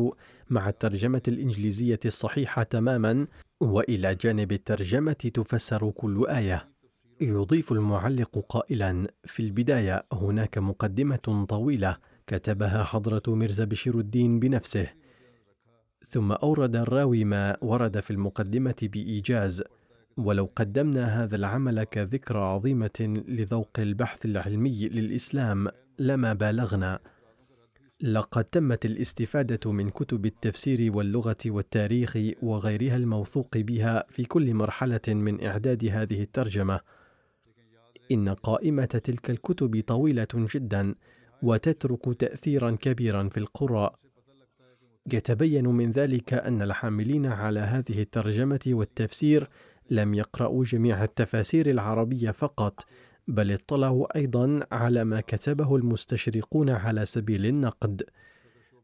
[0.51, 3.27] مع الترجمة الإنجليزية الصحيحة تماما
[3.61, 6.69] وإلى جانب الترجمة تفسر كل آية.
[7.21, 14.87] يضيف المعلق قائلا في البداية هناك مقدمة طويلة كتبها حضرة ميرزا بشير الدين بنفسه.
[16.09, 19.63] ثم أورد الراوي ما ورد في المقدمة بإيجاز.
[20.17, 26.99] ولو قدمنا هذا العمل كذكرى عظيمة لذوق البحث العلمي للإسلام لما بالغنا.
[28.01, 35.45] لقد تمت الاستفادة من كتب التفسير واللغة والتاريخ وغيرها الموثوق بها في كل مرحلة من
[35.45, 36.81] إعداد هذه الترجمة.
[38.13, 40.95] إن قائمة تلك الكتب طويلة جدا.
[41.45, 43.95] وتترك تأثيرا كبيرا في القراء.
[45.13, 49.49] يتبين من ذلك أن الحاملين على هذه الترجمة والتفسير
[49.91, 52.87] لم يقرأوا جميع التفاسير العربية فقط،
[53.29, 58.03] بل اطلعوا أيضا على ما كتبه المستشرقون على سبيل النقد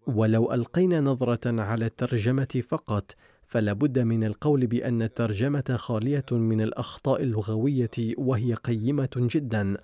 [0.07, 7.23] ولو ألقينا نظرة على الترجمة فقط فلا بد من القول بأن الترجمة خالية من الأخطاء
[7.23, 9.77] اللغوية وهي قيمة جدا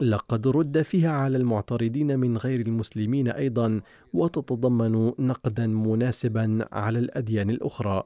[0.00, 3.80] لقد رد فيها على المعترضين من غير المسلمين أيضا
[4.12, 8.02] وتتضمن نقدا مناسبا على الأديان الأخرى.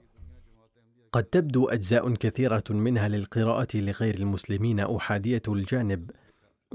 [1.12, 6.11] قد تبدو أجزاء كثيرة منها للقراءة لغير المسلمين أحادية الجانب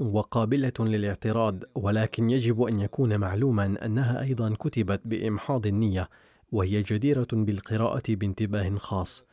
[0.00, 6.08] وقابلة للاعتراض ولكن يجب أن يكون معلوما أنها أيضا كتبت بإمحاض النية
[6.52, 9.24] وهي جديرة بالقراءة بانتباه خاص.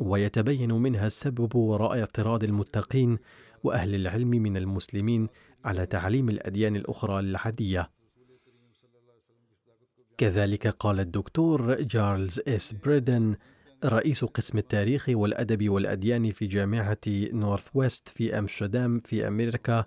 [0.00, 3.18] ويتبين منها السبب وراء اعتراض المتقين
[3.64, 5.28] وأهل العلم من المسلمين
[5.64, 7.90] على تعليم الأديان الأخرى العادية.
[10.18, 13.36] كذلك قال الدكتور جارلز إس بريدن
[13.84, 16.98] رئيس قسم التاريخ والأدب والأديان في جامعة
[17.32, 19.84] نورث ويست في أمستردام في أمريكا.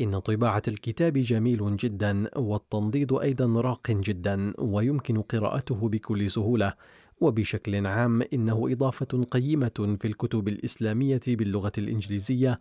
[0.00, 6.74] إن طباعة الكتاب جميل جدا والتنضيد أيضا راق جدا ويمكن قراءته بكل سهولة.
[7.20, 12.58] وبشكل عام إنه إضافة قيمة في الكتب الإسلامية باللغة الإنجليزية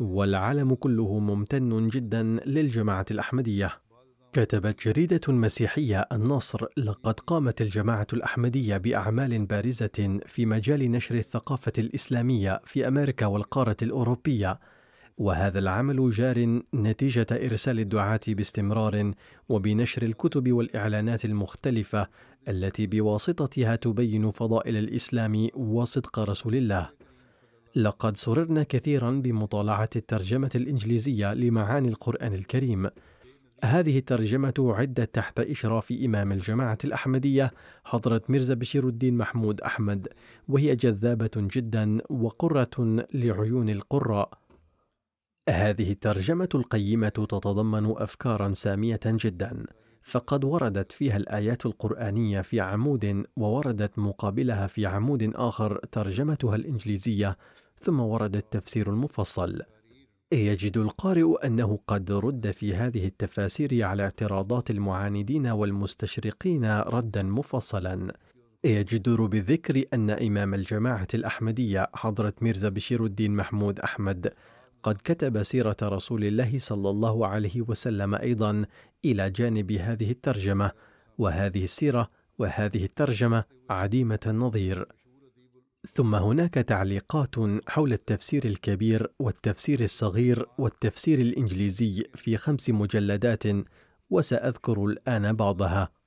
[0.00, 3.70] والعالم كله ممتن جدا للجماعة الأحمدية
[4.32, 12.60] كتبت جريدة مسيحية النصر لقد قامت الجماعة الأحمدية بأعمال بارزة في مجال نشر الثقافة الإسلامية
[12.64, 14.60] في أمريكا والقارة الأوروبية
[15.18, 19.12] وهذا العمل جار نتيجة إرسال الدعاة باستمرار
[19.48, 22.08] وبنشر الكتب والإعلانات المختلفة
[22.48, 26.99] التي بواسطتها تبين فضائل الإسلام وصدق رسول الله.
[27.76, 32.90] لقد سررنا كثيرا بمطالعة الترجمة الإنجليزية لمعاني القرآن الكريم.
[33.64, 37.50] هذه الترجمة عدت تحت إشراف إمام الجماعة الأحمدية
[37.84, 40.08] حضرة ميرزا بشير الدين محمود أحمد
[40.48, 44.38] وهي جذابة جدا وقرة لعيون القراء
[45.48, 49.66] هذه الترجمة القيمة تتضمن أفكارا سامية جدا
[50.10, 57.36] فقد وردت فيها الآيات القرآنية في عمود ووردت مقابلها في عمود آخر ترجمتها الإنجليزية
[57.80, 59.62] ثم ورد التفسير المفصل.
[60.32, 68.14] يجد القارئ أنه قد رد في هذه التفاسير على اعتراضات المعاندين والمستشرقين ردا مفصلا.
[68.64, 74.32] يجدر بالذكر أن إمام الجماعة الأحمدية حضرة ميرزا بشير الدين محمود أحمد
[74.82, 78.64] قد كتب سيرة رسول الله صلى الله عليه وسلم أيضا
[79.04, 80.72] إلى جانب هذه الترجمة
[81.18, 84.86] وهذه السيرة وهذه الترجمة عديمة النظير.
[85.92, 87.34] ثم هناك تعليقات
[87.68, 93.44] حول التفسير الكبير والتفسير الصغير والتفسير الإنجليزي في خمس مجلدات
[94.10, 95.99] وسأذكر الآن بعضها.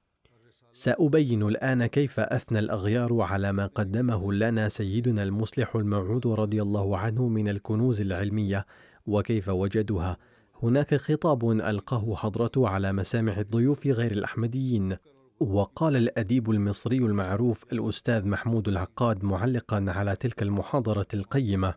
[0.76, 7.28] سأبين الآن كيف أثنى الأغيار على ما قدمه لنا سيدنا المصلح الموعود رضي الله عنه
[7.28, 8.66] من الكنوز العلمية
[9.06, 10.18] وكيف وجدها
[10.64, 14.98] هناك خطاب ألقاه حضرته على مسامع الضيوف غير الأحمديين
[15.40, 21.74] وقال الأديب المصري المعروف الأستاذ محمود العقاد معلقا على تلك المحاضرة القيمة.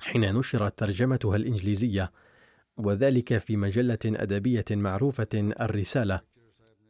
[0.00, 2.12] حين نشرت ترجمتها الإنجليزية
[2.76, 6.20] وذلك في مجلة أدبية معروفة الرسالة.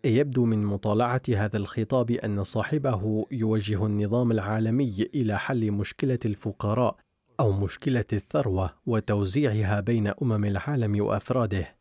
[0.04, 6.96] يبدو من مطالعة هذا الخطاب أن صاحبه يوجه النظام العالمي إلى حل مشكلة الفقراء
[7.40, 11.76] أو مشكلة الثروة وتوزيعها بين أمم العالم وأفراده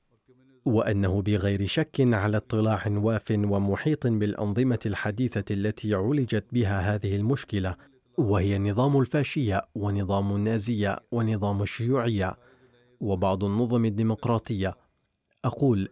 [0.66, 7.76] وأنه بغير شك على اطلاع واف ومحيط بالأنظمة الحديثة التي عولجت بها هذه المشكلة
[8.18, 12.38] وهي نظام الفاشية ونظام النازية ونظام الشيوعية
[13.00, 14.78] وبعض النظم الديمقراطية.
[15.46, 15.90] أقول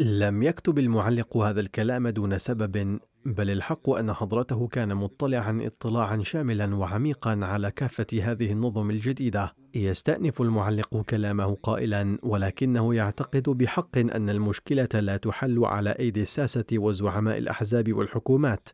[0.00, 6.74] لم يكتب المعلق هذا الكلام دون سبب بل الحق أن حضرته كان مطلعا اطلاعا شاملا
[6.74, 9.54] وعميقا على كافة هذه النظم الجديدة.
[9.74, 17.38] يستأنف المعلق كلامه قائلا ولكنه يعتقد بحق أن المشكلة لا تحل على أيدي الساسة وزعماء
[17.38, 18.68] الأحزاب والحكومات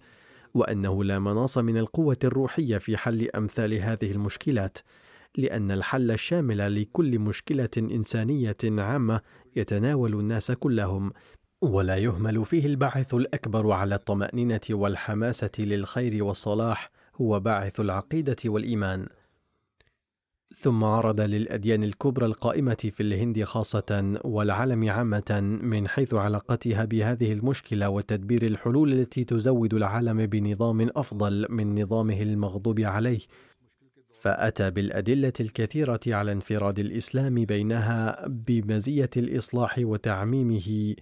[0.54, 4.78] وأنه لا مناص من القوة الروحية في حل أمثال هذه المشكلات
[5.36, 9.20] لأن الحل الشامل لكل مشكلة إنسانية عامة
[9.58, 11.12] يتناول الناس كلهم
[11.62, 16.90] ولا يهمل فيه الباعث الأكبر على الطمأنينة والحماسة للخير والصلاح
[17.20, 19.06] هو باعث العقيدة والإيمان.
[20.54, 27.88] ثم عرض للأديان الكبرى القائمة في الهند خاصة والعالم عامة من حيث علاقتها بهذه المشكلة
[27.88, 33.20] وتدبير الحلول التي تزود العالم بنظام أفضل من نظامه المغضوب عليه
[34.18, 40.94] فأتى بالأدلة الكثيرة على انفراد الإسلام بينها بمزية الإصلاح وتعميمه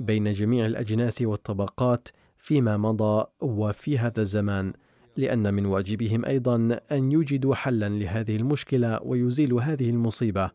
[0.00, 4.72] بين جميع الأجناس والطبقات فيما مضى وفي هذا الزمان
[5.16, 10.50] لأن من واجبهم أيضا أن يوجدوا حلا لهذه المشكلة ويزيلوا هذه المصيبة.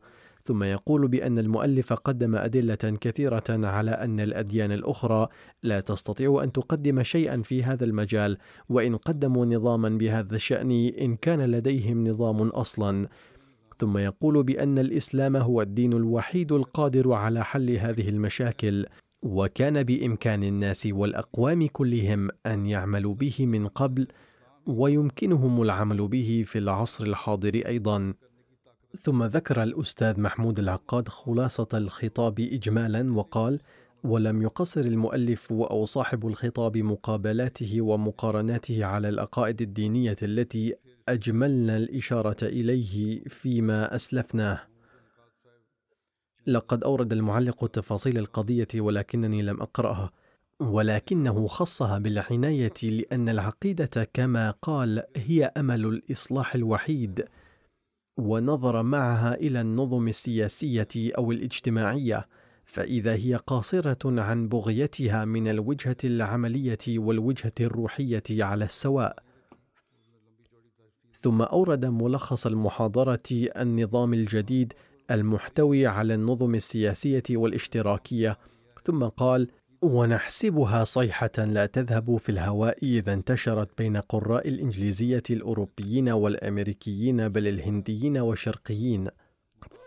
[0.46, 5.28] ثم يقول بأن المؤلف قدم أدلة كثيرة على أن الأديان الأخرى
[5.64, 8.38] لا تستطيع أن تقدم شيئا في هذا المجال
[8.70, 13.08] وإن قدموا نظاما بهذا الشأن إن كان لديهم نظام أصلا.
[13.78, 18.86] ثم يقول بأن الإسلام هو الدين الوحيد القادر على حل هذه المشاكل
[19.22, 24.08] وكان بإمكان الناس والأقوام كلهم أن يعملوا به من قبل
[24.68, 28.14] ويمكنهم العمل به في العصر الحاضر أيضا.
[29.02, 33.60] ثم ذكر الأستاذ محمود العقاد خلاصة الخطاب اجمالا وقال
[34.04, 40.76] ولم يقصر المؤلف أو صاحب الخطاب مقابلاته ومقارناته على العقائد الدينية التي
[41.10, 44.62] أجملنا الإشارة إليه فيما أسلفناه.
[46.48, 50.12] لقد أورد المعلق تفاصيل القضية ولكنني لم أقرأها
[50.60, 57.26] ولكنه خصها بالعناية لأن العقيدة كما قال هي أمل الإصلاح الوحيد
[58.18, 62.28] ونظر معها إلى النظم السياسية أو الاجتماعية
[62.66, 69.24] فإذا هي قاصرة عن بغيتها من الوجهة العملية والوجهة الروحية على السواء.
[71.20, 74.74] ثم أورد ملخص المحاضرة النظام الجديد
[75.12, 78.38] المحتوي على النظم السياسية والاشتراكية
[78.84, 79.48] ثم قال
[79.86, 88.18] ونحسبها صيحة لا تذهب في الهواء إذا انتشرت بين قراء الإنجليزية الأوروبيين والأمريكيين بل الهنديين
[88.18, 89.08] والشرقيين.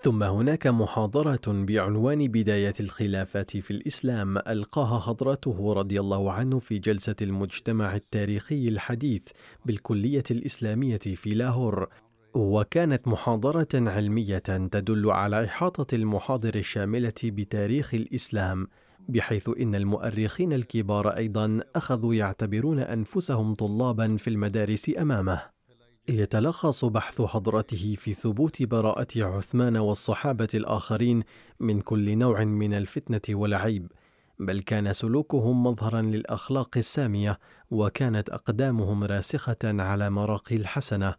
[0.03, 7.17] ثم هناك محاضرة بعنوان بداية الخلافات في الإسلام ألقاها حضرته رضي الله عنه في جلسة
[7.23, 9.23] المجتمع التاريخي الحديث
[9.67, 11.89] بالكلية الإسلامية في لاهور
[12.35, 18.69] وكانت محاضرة علمية تدل على إحاطة المحاضر الشاملة بتاريخ الإسلام
[19.09, 25.43] بحيث إن المؤرخين الكبار أيضا أخذوا يعتبرون أنفسهم طلابا في المدارس أمامه.
[26.09, 31.23] يتلخص بحث حضرته في ثبوت براءة عثمان والصحابة الآخرين
[31.61, 33.93] من كل نوع من الفتنة والعيب
[34.39, 37.39] بل كان سلوكهم مظهرا للأخلاق السامية
[37.71, 41.15] وكانت أقدامهم راسخة على مراقي الحسنة.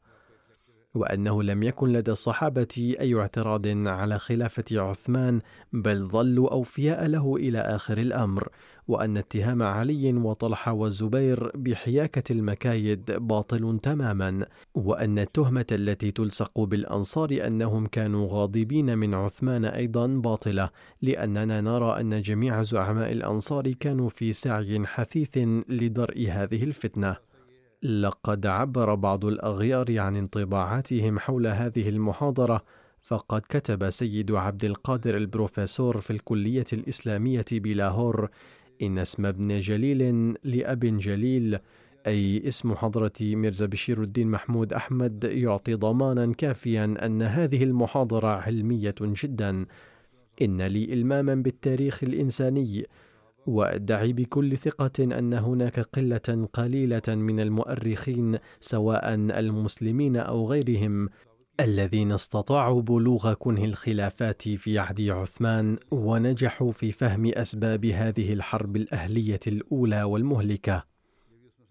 [0.99, 5.39] وأنه لم يكن لدى الصحابة أي اعتراض على خلافة عثمان
[5.73, 8.47] بل ظلوا أوفياء له إلى آخر الأمر.
[8.87, 14.45] وأن اتهام علي وطلحة والزبير بحياكة المكايد باطل تماما.
[14.75, 20.69] وأن التهمة التي تلصق بالأنصار أنهم كانوا غاضبين من عثمان أيضا باطلة.
[21.01, 25.37] لأننا نرى أن جميع زعماء الأنصار كانوا في سعي حثيث
[25.69, 27.28] لدرء هذه الفتنة.
[27.83, 32.63] لقد عبر بعض الأغيار عن انطباعاتهم حول هذه المحاضرة
[33.01, 38.29] فقد كتب سيد عبد القادر البروفيسور في الكلية الإسلامية بلاهور
[38.81, 41.59] إن اسم ابن جليل لأب جليل
[42.07, 48.95] أي اسم حضرة ميرزا بشير الدين محمود أحمد يعطي ضمانا كافيا أن هذه المحاضرة علمية
[49.01, 49.65] جدا.
[50.41, 52.85] إن لي إلماما بالتاريخ الإنساني
[53.49, 61.09] وادعي بكل ثقة أن هناك قلة قليلة من المؤرخين سواء المسلمين أو غيرهم
[61.59, 69.39] الذين استطاعوا بلوغ كنه الخلافات في عهد عثمان ونجحوا في فهم أسباب هذه الحرب الأهلية
[69.47, 70.83] الأولى والمهلكة.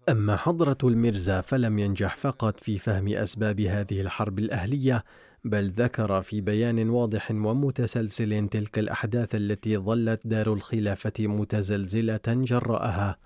[0.09, 5.03] أما حضرة الميرزا فلم ينجح فقط في فهم أسباب هذه الحرب الأهلية
[5.43, 13.17] بل ذكر في بيان واضح ومتسلسل تلك الأحداث التي ظلت دار الخلافة متزلزلة جراءها.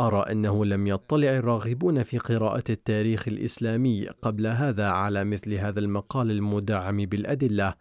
[0.00, 6.30] أرى أنه لم يطلع الراغبون في قراءة التاريخ الإسلامي قبل هذا على مثل هذا المقال
[6.30, 7.74] المدعم بالأدلة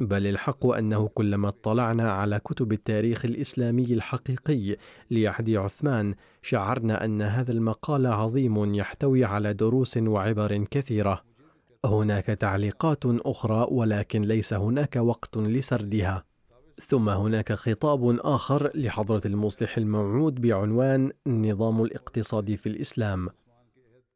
[0.00, 4.76] بل الحق أنه كلما اطلعنا على كتب التاريخ الإسلامي الحقيقي
[5.10, 11.27] لعهد عثمان شعرنا أن هذا المقال عظيم يحتوي على دروس وعبر كثيرة.
[11.84, 16.24] هناك تعليقات أخرى ولكن ليس هناك وقت لسردها.
[16.86, 23.28] ثم هناك خطاب آخر لحضرة المصلح الموعود بعنوان النظام الاقتصادي في الإسلام.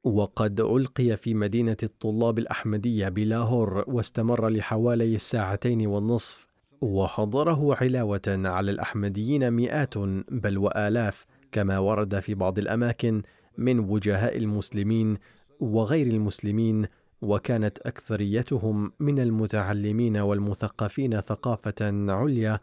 [0.05, 6.47] وقد ألقي في مدينة الطلاب الأحمدية بلاهور واستمر لحوالي الساعتين والنصف
[6.81, 9.99] وحضره علاوة على الأحمديين مئات
[10.29, 13.23] بل وآلاف كما ورد في بعض الأماكن
[13.59, 15.17] من وجهاء المسلمين
[15.61, 16.87] وغير المسلمين
[17.23, 22.61] وكانت أكثريتهم من المتعلمين والمثقفين ثقافة عليا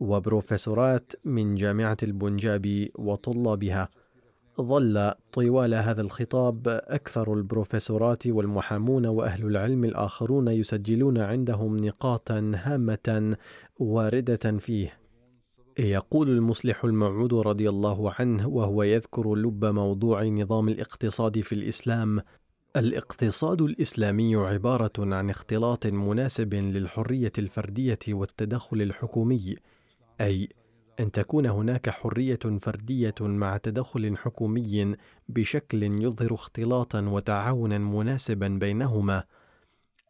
[0.00, 3.88] وبروفيسورات من جامعة البنجاب وطلابها
[4.60, 13.36] ظل طوال هذا الخطاب أكثر البروفيسورات والمحامون وأهل العلم الآخرون يسجلون عندهم نقاطا هامة
[13.78, 14.98] واردة فيه.
[15.78, 22.20] يقول المصلح الموعود رضي الله عنه وهو يذكر لب موضوع نظام الاقتصاد في الإسلام:
[22.76, 29.56] الاقتصاد الإسلامي عبارة عن اختلاط مناسب للحرية الفردية والتدخل الحكومي،
[30.20, 30.48] أي
[31.00, 34.96] أن تكون هناك حرية فردية مع تدخل حكومي
[35.28, 39.24] بشكل يظهر اختلاطا وتعاونا مناسبا بينهما.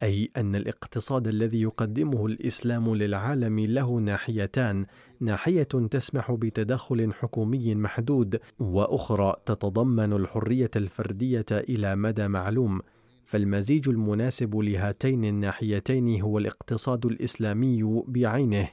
[0.02, 4.86] أي أن الاقتصاد الذي يقدمه الإسلام للعالم له ناحيتان
[5.20, 12.80] ناحية تسمح بتدخل حكومي محدود وأخرى تتضمن الحرية الفردية إلى مدى معلوم.
[13.26, 18.68] فالمزيج المناسب لهاتين الناحيتين هو الاقتصاد الإسلامي بعينه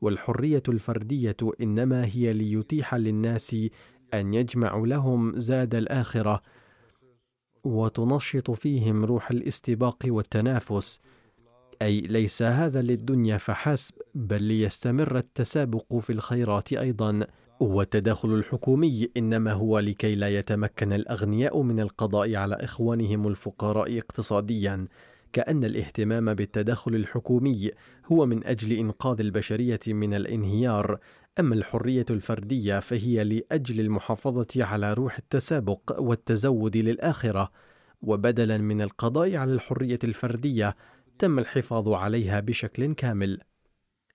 [0.00, 3.56] والحرية الفردية إنما هي ليتيح للناس
[4.14, 6.42] أن يجمعوا لهم زاد الآخرة.
[7.64, 11.00] وتنشط فيهم روح الاستباق والتنافس.
[11.82, 17.26] أي ليس هذا للدنيا فحسب بل ليستمر التسابق في الخيرات أيضا.
[17.60, 24.86] والتداخل الحكومي إنما هو لكي لا يتمكن الأغنياء من القضاء على إخوانهم الفقراء اقتصاديا.
[25.32, 27.70] كأن الاهتمام بالتدخل الحكومي
[28.12, 30.98] هو من أجل إنقاذ البشرية من الانهيار،
[31.38, 37.50] أما الحرية الفردية فهي لأجل المحافظة على روح التسابق والتزود للآخرة،
[38.02, 40.76] وبدلا من القضاء على الحرية الفردية
[41.18, 43.40] تم الحفاظ عليها بشكل كامل.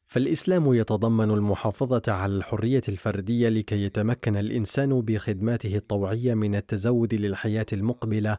[0.05, 8.37] فالإسلام يتضمن المحافظة على الحرية الفردية لكي يتمكن الإنسان بخدماته الطوعية من التزود للحياة المقبلة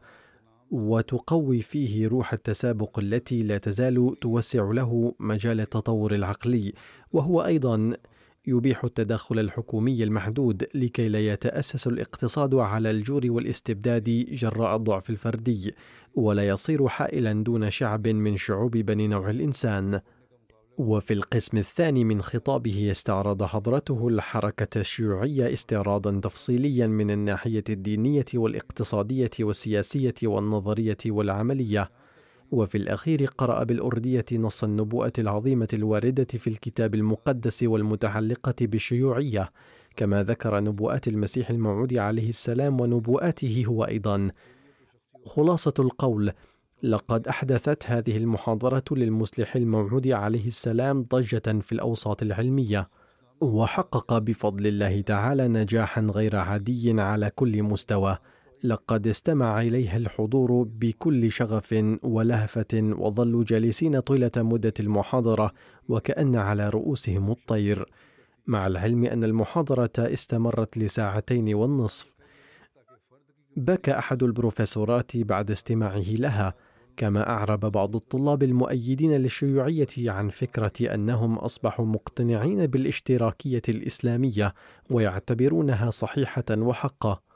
[0.71, 6.73] وتقوي فيه روح التسابق التي لا تزال توسع له مجال التطور العقلي
[7.11, 7.97] وهو أيضا
[8.47, 15.75] يبيح التدخل الحكومي المحدود لكي لا يتأسس الاقتصاد على الجور والاستبداد جراء الضعف الفردي
[16.15, 20.01] ولا يصير حائلا دون شعب من شعوب بني نوع الإنسان.
[20.77, 29.31] وفي القسم الثاني من خطابه استعرض حضرته الحركة الشيوعية استعراضا تفصيليا من الناحية الدينية والاقتصادية
[29.39, 31.89] والسياسية والنظرية والعملية.
[32.51, 39.51] وفي الأخير قرأ بالأردية نص النبوءة العظيمة الواردة في الكتاب المقدس والمتعلقة بالشيوعية
[39.95, 44.31] كما ذكر نبوءات المسيح الموعود عليه السلام ونبوءاته هو أيضا
[45.25, 46.31] خلاصة القول
[46.83, 52.89] لقد أحدثت هذه المحاضرة للمصلح الموعود عليه السلام ضجة في الأوساط العلمية،
[53.41, 58.17] وحقق بفضل الله تعالى نجاحا غير عادي على كل مستوى.
[58.63, 65.51] لقد استمع إليها الحضور بكل شغف ولهفة وظلوا جالسين طيلة مدة المحاضرة
[65.89, 67.85] وكأن على رؤوسهم الطير،
[68.47, 72.13] مع العلم أن المحاضرة استمرت لساعتين والنصف.
[73.57, 76.53] بكى أحد البروفيسورات بعد استماعه لها
[76.97, 84.53] كما أعرب بعض الطلاب المؤيدين للشيوعية عن فكرة أنهم أصبحوا مقتنعين بالاشتراكية الإسلامية
[84.89, 87.26] ويعتبرونها صحيحة وحقة.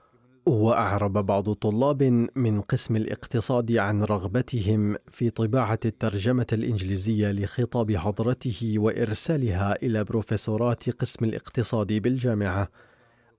[0.45, 2.03] وأعرب بعض الطلاب
[2.35, 11.25] من قسم الاقتصاد عن رغبتهم في طباعة الترجمة الإنجليزية لخطاب حضرته وإرسالها إلى بروفيسورات قسم
[11.25, 12.69] الاقتصاد بالجامعة.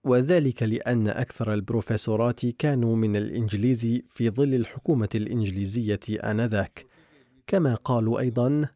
[0.04, 6.86] وذلك لأن أكثر البروفيسورات كانوا من الإنجليز في ظل الحكومة الإنجليزية آنذاك،
[7.46, 8.68] كما قالوا أيضا: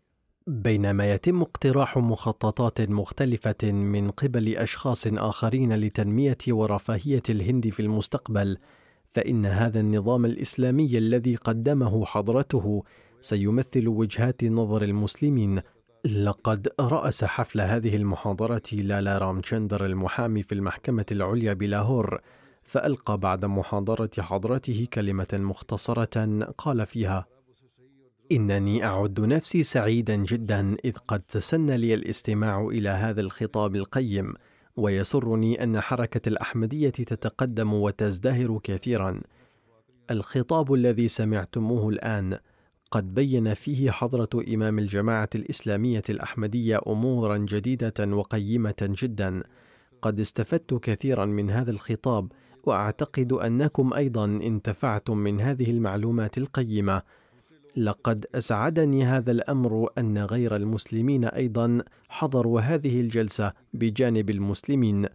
[0.49, 8.57] بينما يتم اقتراح مخططات مختلفة من قبل أشخاص آخرين لتنمية ورفاهية الهند في المستقبل،
[9.15, 12.83] فإن هذا النظام الإسلامي الذي قدمه حضرته
[13.21, 15.61] سيمثل وجهات نظر المسلمين.
[16.05, 22.21] لقد رأس حفل هذه المحاضرة لالا رامتشندر المحامي في المحكمة العليا بلاهور،
[22.65, 27.27] فألقى بعد محاضرة حضرته كلمة مختصرة قال فيها:
[28.33, 34.35] إنني أعد نفسي سعيدا جدا إذ قد تسنى لي الاستماع إلى هذا الخطاب القيم،
[34.77, 39.21] ويسرني أن حركة الأحمدية تتقدم وتزدهر كثيرا.
[40.11, 42.39] الخطاب الذي سمعتموه الآن
[42.91, 49.43] قد بين فيه حضرة إمام الجماعة الإسلامية الأحمدية أمورا جديدة وقيمة جدا.
[50.03, 52.33] قد استفدت كثيرا من هذا الخطاب،
[52.65, 57.03] وأعتقد أنكم أيضا انتفعتم من هذه المعلومات القيمة.
[57.77, 65.07] لقد أسعدني هذا الأمر أن غير المسلمين أيضا حضروا هذه الجلسة بجانب المسلمين.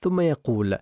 [0.00, 0.78] ثم يقول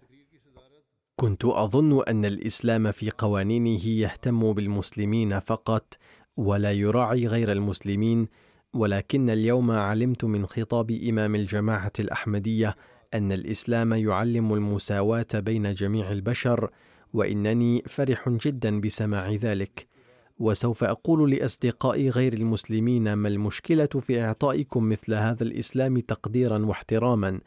[1.16, 5.98] كنت أظن أن الإسلام في قوانينه يهتم بالمسلمين فقط
[6.36, 8.28] ولا يراعي غير المسلمين
[8.74, 12.76] ولكن اليوم علمت من خطاب إمام الجماعة الأحمدية
[13.14, 16.70] أن الإسلام يعلم المساواة بين جميع البشر
[17.12, 19.95] وإنني فرح جدا بسماع ذلك.
[20.38, 27.40] وسوف أقول لأصدقائي غير المسلمين ما المشكلة في إعطائكم مثل هذا الإسلام تقديرا واحتراما.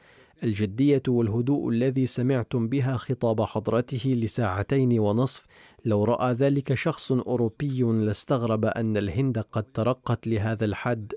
[0.44, 5.46] الجدية والهدوء الذي سمعتم بها خطاب حضرته لساعتين ونصف.
[5.86, 11.14] لو رأى ذلك شخص أوروبي لاستغرب أن الهند قد ترقت لهذا الحد.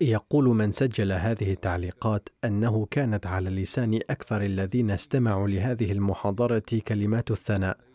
[0.00, 7.30] يقول من سجل هذه التعليقات أنه كانت على لسان أكثر الذين استمعوا لهذه المحاضرة كلمات
[7.30, 7.89] الثناء.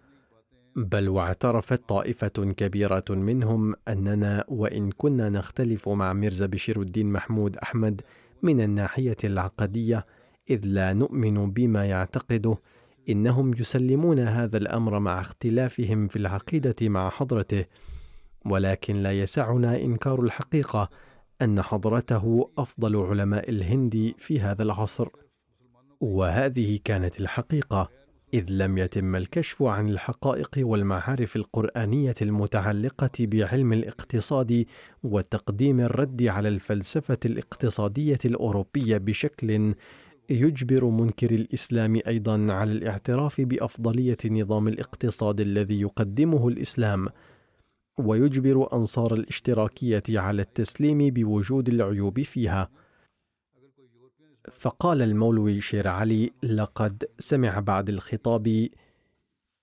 [0.76, 8.02] بل واعترفت طائفة كبيرة منهم أننا وإن كنا نختلف مع ميرزا بشير الدين محمود أحمد
[8.44, 10.06] من الناحية العقدية
[10.50, 12.58] إذ لا نؤمن بما يعتقده
[13.10, 17.66] إنهم يسلمون هذا الأمر مع اختلافهم في العقيدة مع حضرته
[18.46, 20.90] ولكن لا يسعنا إنكار الحقيقة
[21.42, 25.08] أن حضرته أفضل علماء الهند في هذا العصر.
[26.00, 27.90] وهذه كانت الحقيقة.
[28.34, 34.66] إذ لم يتم الكشف عن الحقائق والمعارف القرآنية المتعلقة بعلم الاقتصاد
[35.04, 39.76] وتقديم الرد على الفلسفة الاقتصادية الأوروبية بشكل
[40.30, 47.08] يجبر منكر الإسلام أيضا على الاعتراف بأفضلية نظام الاقتصاد الذي يقدمه الإسلام
[48.00, 52.70] ويجبر أنصار الاشتراكية على التسليم بوجود العيوب فيها.
[54.52, 58.68] فقال المولوي شير علي لقد سمع بعد الخطاب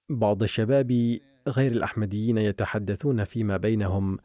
[0.09, 1.19] بعض الشباب
[1.49, 4.19] غير الأحمديين يتحدثون فيما بينهم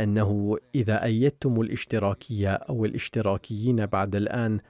[0.00, 4.60] أنه إذا أيدتم الاشتراكية أو الاشتراكيين بعد الآن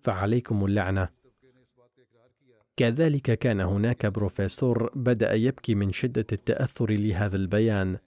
[0.00, 1.08] فعليكم اللعنة.
[2.76, 7.98] كذلك كان هناك بروفيسور بدأ يبكي من شدة التأثر لهذا البيان.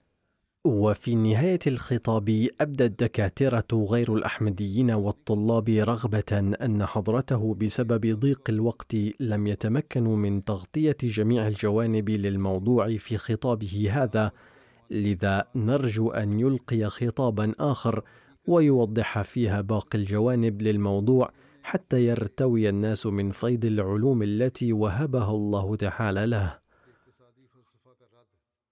[0.65, 9.47] وفي نهاية الخطاب أبدى الدكاترة غير الأحمديين والطلاب رغبة أن حضرته بسبب ضيق الوقت لم
[9.47, 14.31] يتمكنوا من تغطية جميع الجوانب للموضوع في خطابه هذا،
[14.89, 18.03] لذا نرجو أن يلقي خطابا آخر
[18.47, 21.31] ويوضح فيها باقي الجوانب للموضوع
[21.63, 26.58] حتى يرتوي الناس من فيض العلوم التي وهبها الله تعالى له.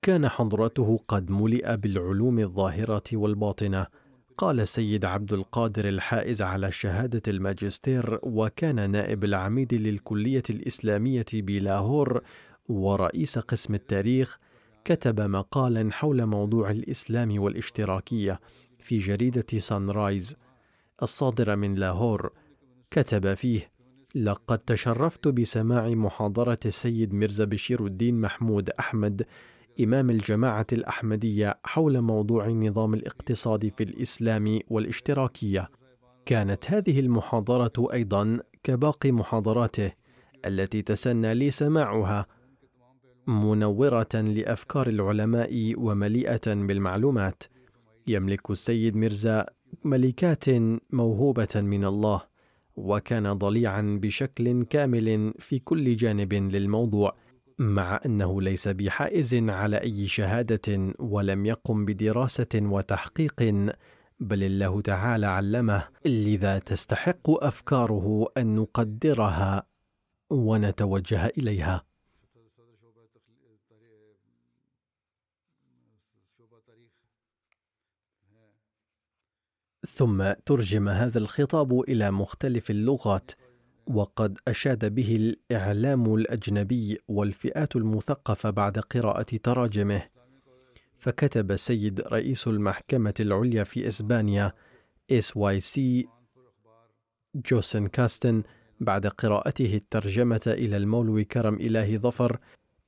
[0.07, 3.87] كان حضرته قد ملئ بالعلوم الظاهرة والباطنة.
[4.37, 12.21] قال السيد عبد القادر الحائز على شهادة الماجستير وكان نائب العميد للكلية الإسلامية بلاهور
[12.69, 14.39] ورئيس قسم التاريخ
[14.85, 18.39] كتب مقالا حول موضوع الإسلام والاشتراكية
[18.79, 20.35] في جريدة Sunrise
[21.01, 22.31] الصادرة من لاهور
[22.91, 23.71] كتب فيه
[24.15, 29.25] لقد تشرفت بسماع محاضرة السيد ميرزا بشير الدين محمود أحمد
[29.79, 35.69] إمام الجماعة الأحمدية حول موضوع النظام الاقتصادي في الإسلام والاشتراكية.
[36.25, 39.91] كانت هذه المحاضرة أيضا كباقي محاضراته
[40.45, 42.25] التي تسنى لي سماعها
[43.27, 47.43] منورة لأفكار العلماء ومليئة بالمعلومات.
[48.07, 49.45] يملك السيد ميرزا
[49.83, 50.45] ملكات
[50.89, 52.21] موهوبة من الله،
[52.75, 57.15] وكان ضليعا بشكل كامل في كل جانب للموضوع.
[57.59, 63.41] مع أنه ليس بحائز على أي شهادة ولم يقم بدراسة وتحقيق
[64.19, 69.67] بل الله تعالى علمه لذا تستحق أفكاره أن نقدرها
[70.29, 71.83] ونتوجه إليها.
[79.87, 83.31] ثم ترجم هذا الخطاب إلى مختلف اللغات.
[83.87, 90.01] وقد أشاد به الإعلام الأجنبي والفئات المثقفة بعد قراءة تراجمه.
[90.97, 94.53] فكتب السيد رئيس المحكمة العليا في إسبانيا
[95.11, 96.07] إس واي سي
[97.35, 98.43] جوسن كاستن
[98.79, 102.39] بعد قراءته الترجمة إلى المولوي كرم الهي ظفر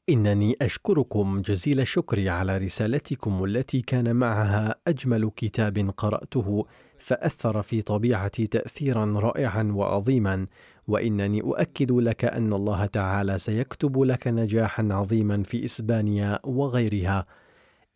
[0.10, 6.66] إنني أشكركم جزيل الشكر على رسالتكم التي كان معها أجمل كتاب قرأته
[6.98, 10.46] فأثر في طبيعتي تاثيرا رائعا وعظيما.
[10.90, 17.26] وإنني أؤكد لك أن الله تعالى سيكتب لك نجاحا عظيما في إسبانيا وغيرها.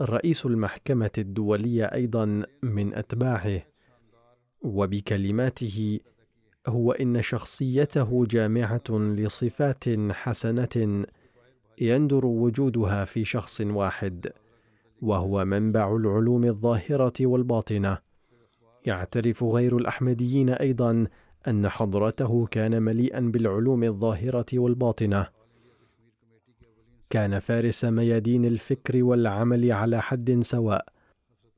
[0.00, 3.62] رئيس المحكمة الدولية أيضا من أتباعه
[4.62, 6.00] وبكلماته
[6.66, 11.04] هو إن شخصيته جامعة لصفات حسنة
[11.80, 14.32] يندر وجودها في شخص واحد
[15.02, 17.98] وهو منبع العلوم الظاهرة والباطنة.
[18.86, 21.06] يعترف غير الأحمديين أيضا
[21.48, 25.26] أن حضرته كان مليئا بالعلوم الظاهرة والباطنة.
[27.10, 30.86] كان فارس ميادين الفكر والعمل على حد سواء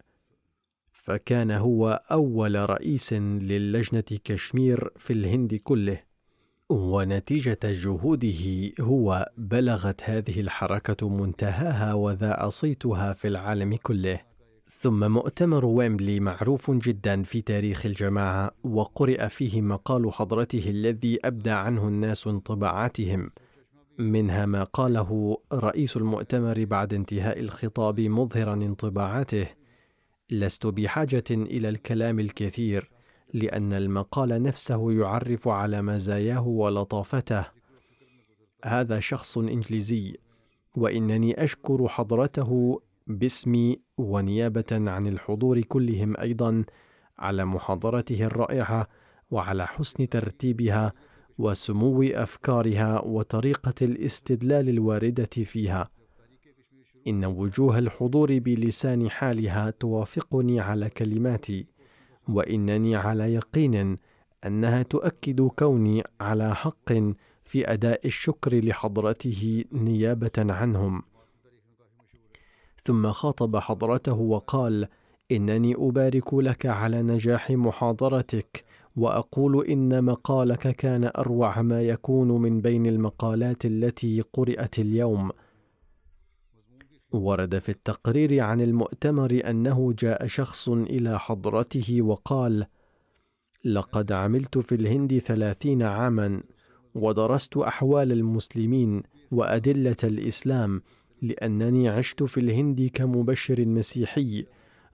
[0.92, 6.13] فكان هو أول رئيس للجنة كشمير في الهند كله.
[6.74, 14.20] ونتيجة جهوده هو بلغت هذه الحركة منتهاها وذاع صيتها في العالم كله.
[14.68, 21.88] ثم مؤتمر ويمبلي معروف جدا في تاريخ الجماعة وقرئ فيه مقال حضرته الذي أبدى عنه
[21.88, 23.30] الناس انطباعاتهم.
[23.98, 29.46] منها ما قاله رئيس المؤتمر بعد انتهاء الخطاب مظهرا انطباعاته
[30.30, 32.93] لست بحاجة إلى الكلام الكثير
[33.34, 37.44] لأن المقال نفسه يعرف على مزاياه ولطافته
[38.64, 40.16] هذا شخص إنجليزي
[40.76, 46.64] وإنني أشكر حضرته باسمي ونيابة عن الحضور كلهم أيضا
[47.18, 48.88] على محاضرته الرائعة
[49.30, 50.92] وعلى حسن ترتيبها
[51.38, 55.90] وسمو أفكارها وطريقة الاستدلال الواردة فيها.
[57.06, 61.66] إن وجوه الحضور بلسان حالها توافقني على كلماتي،
[62.28, 63.98] وإنني على يقين
[64.46, 66.92] أنها تؤكد كوني على حق
[67.44, 71.02] في أداء الشكر لحضرته نيابة عنهم.
[72.82, 74.88] ثم خاطب حضرته وقال
[75.32, 78.64] إنني أبارك لك على نجاح محاضرتك
[78.96, 85.30] وأقول إن مقالك كان أروع ما يكون من بين المقالات التي قرأت اليوم
[87.14, 92.66] ورد في التقرير عن المؤتمر أنه جاء شخص إلى حضرته وقال
[93.64, 96.42] لقد عملت في الهند ثلاثين عاما
[96.94, 100.82] ودرست أحوال المسلمين وأدلة الإسلام
[101.22, 104.46] لأنني عشت في الهند كمبشر مسيحي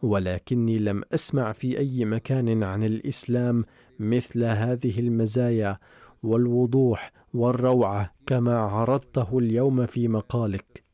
[0.03, 3.65] ولكني لم أسمع في أي مكان عن الإسلام
[3.99, 5.79] مثل هذه المزايا
[6.23, 10.90] والوضوح والروعة كما عرضته اليوم في مقالك.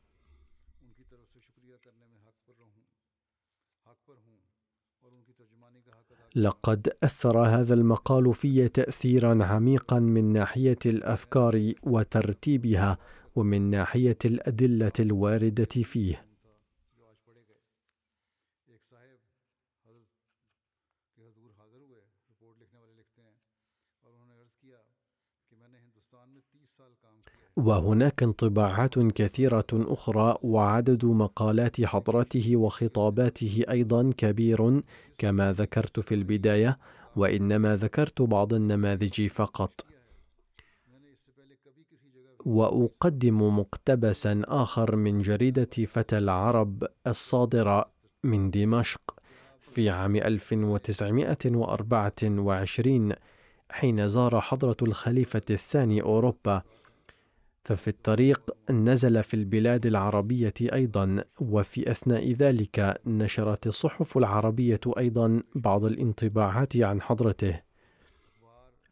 [6.37, 12.97] لقد أثر هذا المقال في تاثيرا عميقا من ناحية الأفكار وترتيبها
[13.35, 16.25] ومن ناحية الأدلة الواردة فيه.
[27.57, 34.81] وهناك انطباعات كثيرة أخرى وعدد مقالات حضرته وخطاباته أيضا كبير
[35.17, 36.77] كما ذكرت في البداية
[37.15, 39.85] وإنما ذكرت بعض النماذج فقط.
[42.45, 47.91] وأقدم مقتبسا آخر من جريدة فتى العرب الصادرة
[48.23, 49.19] من دمشق
[49.61, 53.13] في عام 1924
[53.69, 56.61] حين زار حضرة الخليفة الثاني أوروبا
[57.63, 65.85] ففي الطريق نزل في البلاد العربية أيضا وفي أثناء ذلك نشرت الصحف العربية أيضا بعض
[65.85, 67.61] الانطباعات عن حضرته.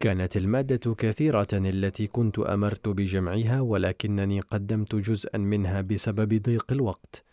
[0.00, 7.24] كانت المادة كثيرة التي كنت أمرت بجمعها ولكنني قدمت جزءا منها بسبب ضيق الوقت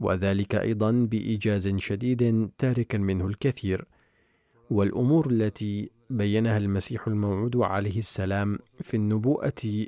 [0.00, 3.84] وذلك أيضا بإيجاز شديد تاركا منه الكثير.
[4.70, 9.86] والأمور التي بينها المسيح الموعود عليه السلام في النبوءة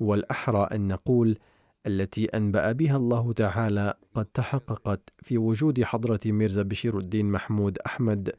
[0.00, 1.38] والأحرى أن نقول
[1.86, 8.32] التي أنبأ بها الله تعالى قد تحققت في وجود حضرة ميرزا بشير الدين محمود أحمد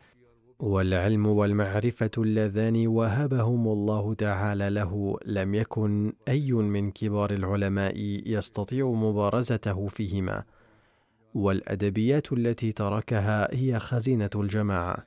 [0.59, 7.93] والعلم والمعرفة اللذان وهبهم الله تعالى له لم يكن أي من كبار العلماء
[8.25, 10.43] يستطيع مبارزته فيهما.
[11.33, 15.05] والأدبيات التي تركها هي خزينة الجماعة.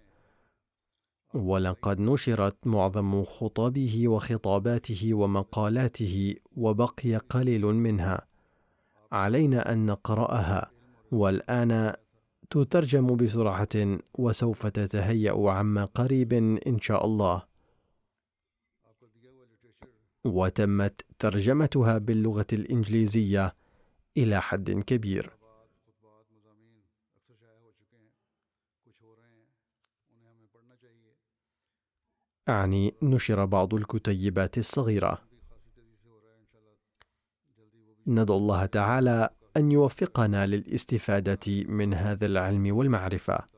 [1.34, 8.26] ولقد نشرت معظم خطبه وخطاباته ومقالاته وبقي قليل منها.
[9.12, 10.70] علينا أن نقرأها
[11.12, 11.92] والآن
[12.51, 16.32] تترجم بسرعة وسوف تتهيأ عما قريب
[16.66, 17.42] إن شاء الله.
[20.24, 23.55] وتمت ترجمتها باللغة الإنجليزية
[24.16, 25.38] إلى حد كبير.
[32.49, 35.01] أعني نشر بعض الكتيبات بھی
[38.09, 43.57] ندعو الله تعالى أن يوفقنا للاستفادة من هذا العلم والمعرفة.